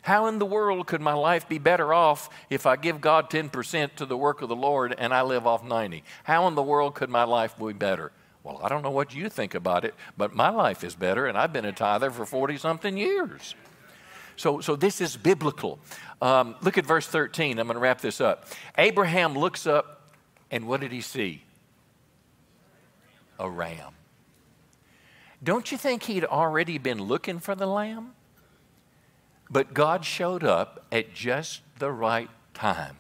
How 0.05 0.27
in 0.27 0.39
the 0.39 0.45
world 0.45 0.87
could 0.87 1.01
my 1.01 1.15
life 1.15 1.49
be 1.49 1.57
better 1.57 1.95
off 1.95 2.29
if 2.51 2.67
I 2.67 2.77
give 2.77 3.01
God 3.01 3.31
10% 3.31 3.95
to 3.95 4.05
the 4.05 4.19
work 4.19 4.43
of 4.43 4.51
the 4.51 4.55
Lord 4.55 4.95
and 4.99 5.15
I 5.15 5.23
live 5.23 5.47
off 5.47 5.65
90? 5.65 6.05
How 6.25 6.47
in 6.47 6.55
the 6.55 6.63
world 6.63 6.95
could 6.95 7.09
my 7.09 7.25
life 7.25 7.57
be 7.57 7.73
better? 7.73 8.13
Well, 8.43 8.61
I 8.63 8.69
don't 8.69 8.83
know 8.83 8.91
what 8.91 9.15
you 9.15 9.31
think 9.31 9.55
about 9.55 9.83
it, 9.83 9.95
but 10.19 10.35
my 10.35 10.51
life 10.51 10.85
is 10.85 10.95
better, 10.95 11.27
and 11.27 11.39
I've 11.39 11.55
been 11.55 11.65
a 11.65 11.73
tither 11.73 12.11
for 12.11 12.27
40 12.27 12.59
something 12.59 12.99
years. 12.99 13.55
So, 14.37 14.61
so 14.61 14.77
this 14.77 15.01
is 15.01 15.17
biblical. 15.17 15.79
Um, 16.21 16.55
look 16.61 16.77
at 16.77 16.85
verse 16.85 17.07
13. 17.07 17.59
I'm 17.59 17.67
going 17.67 17.77
to 17.77 17.81
wrap 17.81 18.03
this 18.03 18.21
up. 18.21 18.49
Abraham 18.77 19.39
looks 19.39 19.67
up, 19.67 20.13
and 20.51 20.69
what 20.69 20.83
did 20.83 20.93
he 20.93 21.01
see? 21.01 21.45
A 23.39 23.49
ram. 23.49 23.95
Don't 25.43 25.73
you 25.73 25.79
think 25.79 26.03
he'd 26.03 26.27
already 26.27 26.77
been 26.77 27.05
looking 27.05 27.39
for 27.39 27.55
the 27.55 27.67
lamb? 27.67 28.13
But 29.51 29.75
God 29.75 30.05
showed 30.05 30.45
up 30.45 30.85
at 30.91 31.15
just 31.15 31.63
the 31.79 31.93
right 31.93 32.31
time. 32.55 32.97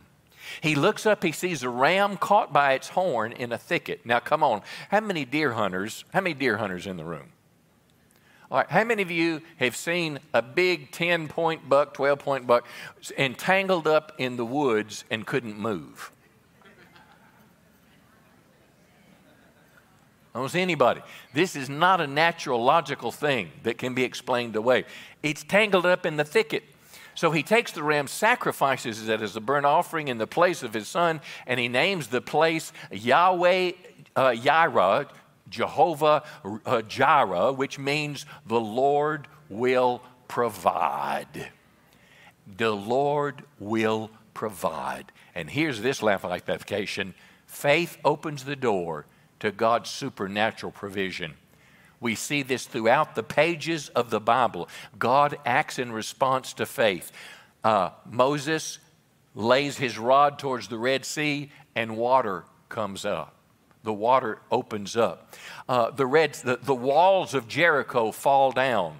He 0.60 0.74
looks 0.74 1.06
up, 1.06 1.22
he 1.22 1.32
sees 1.32 1.62
a 1.62 1.68
ram 1.68 2.16
caught 2.16 2.52
by 2.52 2.74
its 2.74 2.90
horn 2.90 3.32
in 3.32 3.52
a 3.52 3.58
thicket. 3.58 4.04
Now, 4.04 4.20
come 4.20 4.42
on, 4.42 4.62
how 4.90 5.00
many 5.00 5.24
deer 5.24 5.52
hunters, 5.52 6.04
how 6.12 6.20
many 6.20 6.34
deer 6.34 6.58
hunters 6.58 6.86
in 6.86 6.96
the 6.96 7.04
room? 7.04 7.32
All 8.50 8.58
right, 8.58 8.70
how 8.70 8.84
many 8.84 9.02
of 9.02 9.10
you 9.10 9.40
have 9.56 9.74
seen 9.74 10.20
a 10.32 10.42
big 10.42 10.92
10 10.92 11.28
point 11.28 11.68
buck, 11.68 11.94
12 11.94 12.18
point 12.18 12.46
buck 12.46 12.66
entangled 13.16 13.86
up 13.86 14.12
in 14.18 14.36
the 14.36 14.44
woods 14.44 15.04
and 15.10 15.26
couldn't 15.26 15.58
move? 15.58 16.12
See 20.48 20.60
anybody. 20.60 21.00
This 21.32 21.54
is 21.54 21.70
not 21.70 22.00
a 22.00 22.08
natural, 22.08 22.62
logical 22.62 23.12
thing 23.12 23.52
that 23.62 23.78
can 23.78 23.94
be 23.94 24.02
explained 24.02 24.56
away. 24.56 24.84
It's 25.22 25.44
tangled 25.44 25.86
up 25.86 26.04
in 26.04 26.16
the 26.16 26.24
thicket. 26.24 26.64
So 27.14 27.30
he 27.30 27.44
takes 27.44 27.70
the 27.70 27.84
ram, 27.84 28.08
sacrifices 28.08 29.08
it 29.08 29.22
as 29.22 29.36
a 29.36 29.40
burnt 29.40 29.64
offering 29.64 30.08
in 30.08 30.18
the 30.18 30.26
place 30.26 30.64
of 30.64 30.74
his 30.74 30.88
son, 30.88 31.20
and 31.46 31.60
he 31.60 31.68
names 31.68 32.08
the 32.08 32.20
place 32.20 32.72
Yahweh 32.90 33.72
uh, 34.16 34.30
Yireh, 34.30 35.08
Jehovah 35.48 36.24
uh, 36.66 36.82
Jireh, 36.82 37.52
which 37.52 37.78
means 37.78 38.26
the 38.44 38.60
Lord 38.60 39.28
will 39.48 40.02
provide. 40.26 41.52
The 42.56 42.72
Lord 42.72 43.44
will 43.60 44.10
provide. 44.34 45.12
And 45.32 45.48
here's 45.48 45.80
this 45.80 46.02
life 46.02 46.24
application 46.24 47.14
faith 47.46 47.98
opens 48.04 48.44
the 48.44 48.56
door 48.56 49.06
to 49.44 49.52
God's 49.52 49.90
supernatural 49.90 50.72
provision. 50.72 51.34
We 52.00 52.14
see 52.14 52.42
this 52.42 52.64
throughout 52.64 53.14
the 53.14 53.22
pages 53.22 53.90
of 53.90 54.08
the 54.08 54.18
Bible. 54.18 54.70
God 54.98 55.36
acts 55.44 55.78
in 55.78 55.92
response 55.92 56.54
to 56.54 56.64
faith. 56.64 57.12
Uh, 57.62 57.90
Moses 58.10 58.78
lays 59.34 59.76
his 59.76 59.98
rod 59.98 60.38
towards 60.38 60.68
the 60.68 60.78
Red 60.78 61.04
Sea, 61.04 61.50
and 61.74 61.98
water 61.98 62.44
comes 62.70 63.04
up. 63.04 63.34
The 63.82 63.92
water 63.92 64.38
opens 64.50 64.96
up. 64.96 65.34
Uh, 65.68 65.90
the, 65.90 66.06
red, 66.06 66.32
the, 66.36 66.56
the 66.56 66.74
walls 66.74 67.34
of 67.34 67.46
Jericho 67.46 68.12
fall 68.12 68.50
down 68.50 68.96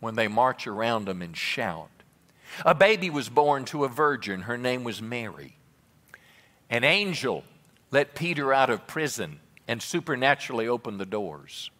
when 0.00 0.16
they 0.16 0.26
march 0.26 0.66
around 0.66 1.04
them 1.04 1.22
and 1.22 1.36
shout. 1.36 1.90
A 2.66 2.74
baby 2.74 3.10
was 3.10 3.28
born 3.28 3.64
to 3.66 3.84
a 3.84 3.88
virgin. 3.88 4.42
Her 4.42 4.58
name 4.58 4.82
was 4.82 5.00
Mary. 5.00 5.56
An 6.68 6.82
angel 6.82 7.44
let 7.92 8.16
Peter 8.16 8.52
out 8.52 8.70
of 8.70 8.88
prison 8.88 9.38
and 9.68 9.80
supernaturally 9.80 10.66
opened 10.66 10.98
the 10.98 11.06
doors. 11.06 11.70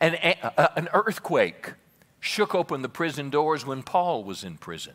An, 0.00 0.14
a, 0.14 0.78
an 0.78 0.88
earthquake 0.94 1.74
shook 2.20 2.54
open 2.54 2.82
the 2.82 2.88
prison 2.88 3.30
doors 3.30 3.66
when 3.66 3.82
Paul 3.82 4.24
was 4.24 4.44
in 4.44 4.56
prison. 4.56 4.94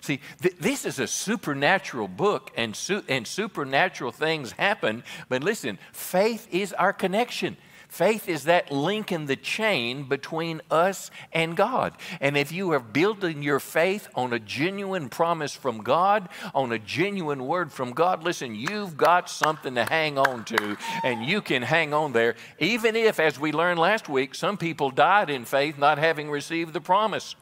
See, 0.00 0.20
th- 0.40 0.56
this 0.58 0.84
is 0.84 0.98
a 0.98 1.06
supernatural 1.06 2.08
book, 2.08 2.50
and, 2.56 2.74
su- 2.74 3.04
and 3.08 3.26
supernatural 3.26 4.10
things 4.10 4.52
happen. 4.52 5.04
But 5.28 5.44
listen, 5.44 5.78
faith 5.92 6.48
is 6.50 6.72
our 6.72 6.92
connection. 6.92 7.56
Faith 7.92 8.26
is 8.26 8.44
that 8.44 8.72
link 8.72 9.12
in 9.12 9.26
the 9.26 9.36
chain 9.36 10.04
between 10.04 10.62
us 10.70 11.10
and 11.30 11.54
God. 11.54 11.92
And 12.22 12.38
if 12.38 12.50
you 12.50 12.72
are 12.72 12.80
building 12.80 13.42
your 13.42 13.60
faith 13.60 14.08
on 14.14 14.32
a 14.32 14.38
genuine 14.38 15.10
promise 15.10 15.54
from 15.54 15.82
God, 15.82 16.30
on 16.54 16.72
a 16.72 16.78
genuine 16.78 17.46
word 17.46 17.70
from 17.70 17.92
God, 17.92 18.24
listen, 18.24 18.54
you've 18.54 18.96
got 18.96 19.28
something 19.28 19.74
to 19.74 19.84
hang 19.84 20.16
on 20.16 20.46
to, 20.46 20.78
and 21.04 21.22
you 21.26 21.42
can 21.42 21.60
hang 21.60 21.92
on 21.92 22.14
there, 22.14 22.34
even 22.58 22.96
if, 22.96 23.20
as 23.20 23.38
we 23.38 23.52
learned 23.52 23.78
last 23.78 24.08
week, 24.08 24.34
some 24.34 24.56
people 24.56 24.90
died 24.90 25.28
in 25.28 25.44
faith 25.44 25.76
not 25.76 25.98
having 25.98 26.30
received 26.30 26.72
the 26.72 26.80
promise. 26.80 27.36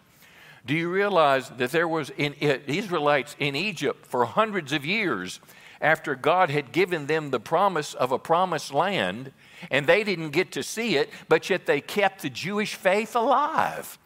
Do 0.67 0.75
you 0.75 0.91
realize 0.91 1.49
that 1.51 1.71
there 1.71 1.87
was 1.87 2.11
in 2.11 2.33
Israelites 2.35 3.37
in 3.39 3.55
Egypt 3.55 4.05
for 4.05 4.25
hundreds 4.25 4.73
of 4.73 4.85
years 4.85 5.39
after 5.81 6.15
God 6.15 6.51
had 6.51 6.73
given 6.73 7.07
them 7.07 7.31
the 7.31 7.41
promise 7.41 7.95
of 7.95 8.13
a 8.13 8.19
promised 8.19 8.73
land, 8.73 9.33
and 9.71 9.87
they 9.87 10.05
didn't 10.05 10.31
get 10.31 10.53
to 10.53 10.63
see 10.63 10.97
it, 10.97 11.11
but 11.29 11.49
yet 11.51 11.67
they 11.67 11.81
kept 11.81 12.23
the 12.23 12.31
Jewish 12.31 12.75
faith 12.75 13.15
alive. 13.15 13.99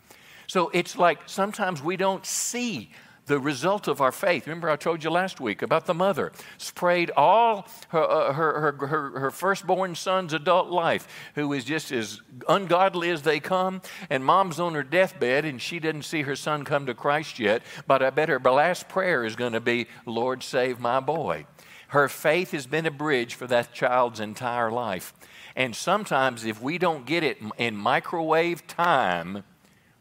So 0.46 0.70
it's 0.72 0.96
like 0.96 1.20
sometimes 1.26 1.82
we 1.82 1.96
don't 1.96 2.24
see 2.24 2.90
the 3.26 3.38
result 3.38 3.88
of 3.88 4.00
our 4.00 4.12
faith. 4.12 4.46
Remember, 4.46 4.68
I 4.68 4.76
told 4.76 5.02
you 5.02 5.10
last 5.10 5.40
week 5.40 5.62
about 5.62 5.86
the 5.86 5.94
mother 5.94 6.32
sprayed 6.58 7.10
all 7.16 7.66
her, 7.88 8.02
uh, 8.02 8.32
her, 8.32 8.60
her, 8.60 8.86
her, 8.86 9.20
her, 9.20 9.30
firstborn 9.30 9.94
son's 9.94 10.32
adult 10.32 10.68
life, 10.68 11.08
who 11.34 11.52
is 11.52 11.64
just 11.64 11.90
as 11.90 12.20
ungodly 12.48 13.10
as 13.10 13.22
they 13.22 13.40
come, 13.40 13.80
and 14.10 14.24
mom's 14.24 14.60
on 14.60 14.74
her 14.74 14.82
deathbed, 14.82 15.44
and 15.44 15.60
she 15.60 15.78
didn't 15.78 16.02
see 16.02 16.22
her 16.22 16.36
son 16.36 16.64
come 16.64 16.86
to 16.86 16.94
Christ 16.94 17.38
yet. 17.38 17.62
But 17.86 18.02
I 18.02 18.10
bet 18.10 18.28
her 18.28 18.38
last 18.38 18.88
prayer 18.88 19.24
is 19.24 19.36
going 19.36 19.54
to 19.54 19.60
be, 19.60 19.86
Lord, 20.06 20.42
save 20.42 20.78
my 20.78 21.00
boy. 21.00 21.46
Her 21.94 22.08
faith 22.08 22.50
has 22.50 22.66
been 22.66 22.86
a 22.86 22.90
bridge 22.90 23.34
for 23.34 23.46
that 23.46 23.72
child's 23.72 24.18
entire 24.18 24.68
life. 24.68 25.14
And 25.54 25.76
sometimes, 25.76 26.44
if 26.44 26.60
we 26.60 26.76
don't 26.76 27.06
get 27.06 27.22
it 27.22 27.38
in 27.56 27.76
microwave 27.76 28.66
time, 28.66 29.44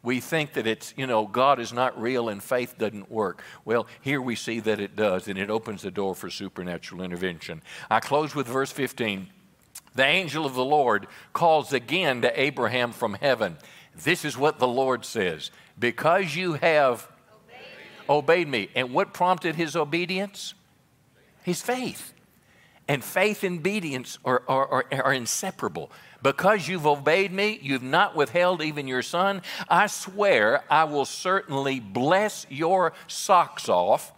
we 0.01 0.19
think 0.19 0.53
that 0.53 0.65
it's, 0.65 0.95
you 0.97 1.05
know, 1.05 1.27
God 1.27 1.59
is 1.59 1.71
not 1.71 2.01
real 2.01 2.29
and 2.29 2.41
faith 2.41 2.79
doesn't 2.79 3.11
work. 3.11 3.43
Well, 3.63 3.85
here 4.01 4.19
we 4.23 4.35
see 4.35 4.59
that 4.61 4.79
it 4.79 4.95
does, 4.95 5.27
and 5.27 5.37
it 5.37 5.51
opens 5.51 5.83
the 5.83 5.91
door 5.91 6.15
for 6.15 6.31
supernatural 6.31 7.03
intervention. 7.03 7.61
I 7.91 7.99
close 7.99 8.33
with 8.33 8.47
verse 8.47 8.71
15. 8.71 9.27
The 9.93 10.03
angel 10.03 10.47
of 10.47 10.55
the 10.55 10.65
Lord 10.65 11.05
calls 11.31 11.73
again 11.73 12.23
to 12.23 12.41
Abraham 12.41 12.91
from 12.91 13.13
heaven. 13.13 13.55
This 13.95 14.25
is 14.25 14.35
what 14.35 14.57
the 14.57 14.67
Lord 14.67 15.05
says 15.05 15.51
Because 15.77 16.35
you 16.35 16.53
have 16.53 17.07
obeyed 18.09 18.47
me. 18.47 18.69
And 18.73 18.95
what 18.95 19.13
prompted 19.13 19.53
his 19.53 19.75
obedience? 19.75 20.55
His 21.43 21.61
faith. 21.61 22.13
And 22.87 23.03
faith 23.03 23.43
and 23.43 23.59
obedience 23.59 24.19
are, 24.25 24.43
are, 24.47 24.67
are, 24.67 24.85
are 25.03 25.13
inseparable. 25.13 25.89
Because 26.21 26.67
you've 26.67 26.87
obeyed 26.87 27.31
me, 27.31 27.59
you've 27.61 27.83
not 27.83 28.15
withheld 28.15 28.61
even 28.61 28.87
your 28.87 29.01
son, 29.01 29.41
I 29.69 29.87
swear 29.87 30.63
I 30.69 30.83
will 30.85 31.05
certainly 31.05 31.79
bless 31.79 32.45
your 32.49 32.93
socks 33.07 33.69
off. 33.69 34.11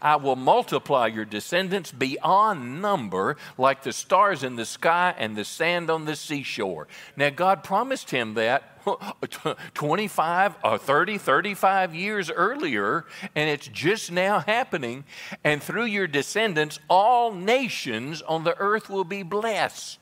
I 0.00 0.16
will 0.16 0.36
multiply 0.36 1.06
your 1.06 1.24
descendants 1.24 1.92
beyond 1.92 2.82
number, 2.82 3.36
like 3.58 3.82
the 3.82 3.92
stars 3.92 4.42
in 4.44 4.56
the 4.56 4.66
sky 4.66 5.14
and 5.16 5.36
the 5.36 5.44
sand 5.44 5.90
on 5.90 6.04
the 6.04 6.16
seashore. 6.16 6.88
Now, 7.16 7.30
God 7.30 7.64
promised 7.64 8.10
him 8.10 8.34
that 8.34 8.71
25 9.74 10.56
or 10.64 10.78
30, 10.78 11.18
35 11.18 11.94
years 11.94 12.30
earlier, 12.30 13.04
and 13.34 13.48
it's 13.48 13.68
just 13.68 14.12
now 14.12 14.40
happening. 14.40 15.04
And 15.44 15.62
through 15.62 15.84
your 15.84 16.06
descendants, 16.06 16.78
all 16.88 17.32
nations 17.32 18.22
on 18.22 18.44
the 18.44 18.56
earth 18.58 18.88
will 18.88 19.04
be 19.04 19.22
blessed. 19.22 19.98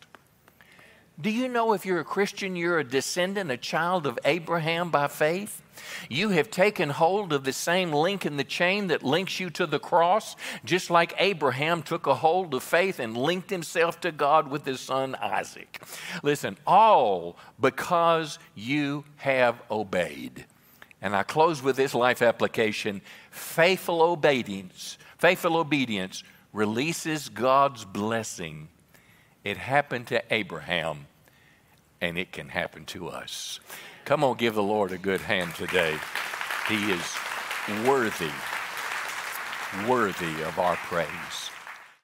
Do 1.20 1.30
you 1.30 1.48
know 1.48 1.74
if 1.74 1.84
you're 1.84 2.00
a 2.00 2.04
Christian, 2.04 2.56
you're 2.56 2.78
a 2.78 2.84
descendant, 2.84 3.50
a 3.50 3.58
child 3.58 4.06
of 4.06 4.18
Abraham 4.24 4.90
by 4.90 5.06
faith? 5.08 5.62
You 6.08 6.30
have 6.30 6.50
taken 6.50 6.90
hold 6.90 7.32
of 7.32 7.44
the 7.44 7.52
same 7.52 7.92
link 7.92 8.26
in 8.26 8.36
the 8.36 8.44
chain 8.44 8.88
that 8.88 9.02
links 9.02 9.40
you 9.40 9.50
to 9.50 9.66
the 9.66 9.78
cross, 9.78 10.36
just 10.64 10.90
like 10.90 11.14
Abraham 11.18 11.82
took 11.82 12.06
a 12.06 12.14
hold 12.14 12.54
of 12.54 12.62
faith 12.62 12.98
and 12.98 13.16
linked 13.16 13.50
himself 13.50 14.00
to 14.00 14.12
God 14.12 14.48
with 14.48 14.64
his 14.64 14.80
son 14.80 15.14
Isaac. 15.16 15.82
Listen, 16.22 16.56
all 16.66 17.36
because 17.60 18.38
you 18.54 19.04
have 19.16 19.60
obeyed. 19.70 20.46
And 21.02 21.16
I 21.16 21.22
close 21.22 21.62
with 21.62 21.76
this 21.76 21.94
life 21.94 22.22
application 22.22 23.00
faithful 23.30 24.02
obedience, 24.02 24.98
faithful 25.18 25.56
obedience 25.56 26.22
releases 26.52 27.28
God's 27.28 27.84
blessing. 27.84 28.68
It 29.44 29.56
happened 29.56 30.08
to 30.08 30.22
Abraham 30.30 31.06
and 32.00 32.18
it 32.18 32.32
can 32.32 32.48
happen 32.48 32.84
to 32.86 33.08
us. 33.08 33.60
Come 34.10 34.24
on, 34.24 34.36
give 34.38 34.56
the 34.56 34.62
Lord 34.64 34.90
a 34.90 34.98
good 34.98 35.20
hand 35.20 35.54
today. 35.54 35.96
He 36.66 36.90
is 36.90 37.16
worthy, 37.86 38.32
worthy 39.88 40.42
of 40.42 40.58
our 40.58 40.74
praise. 40.74 41.49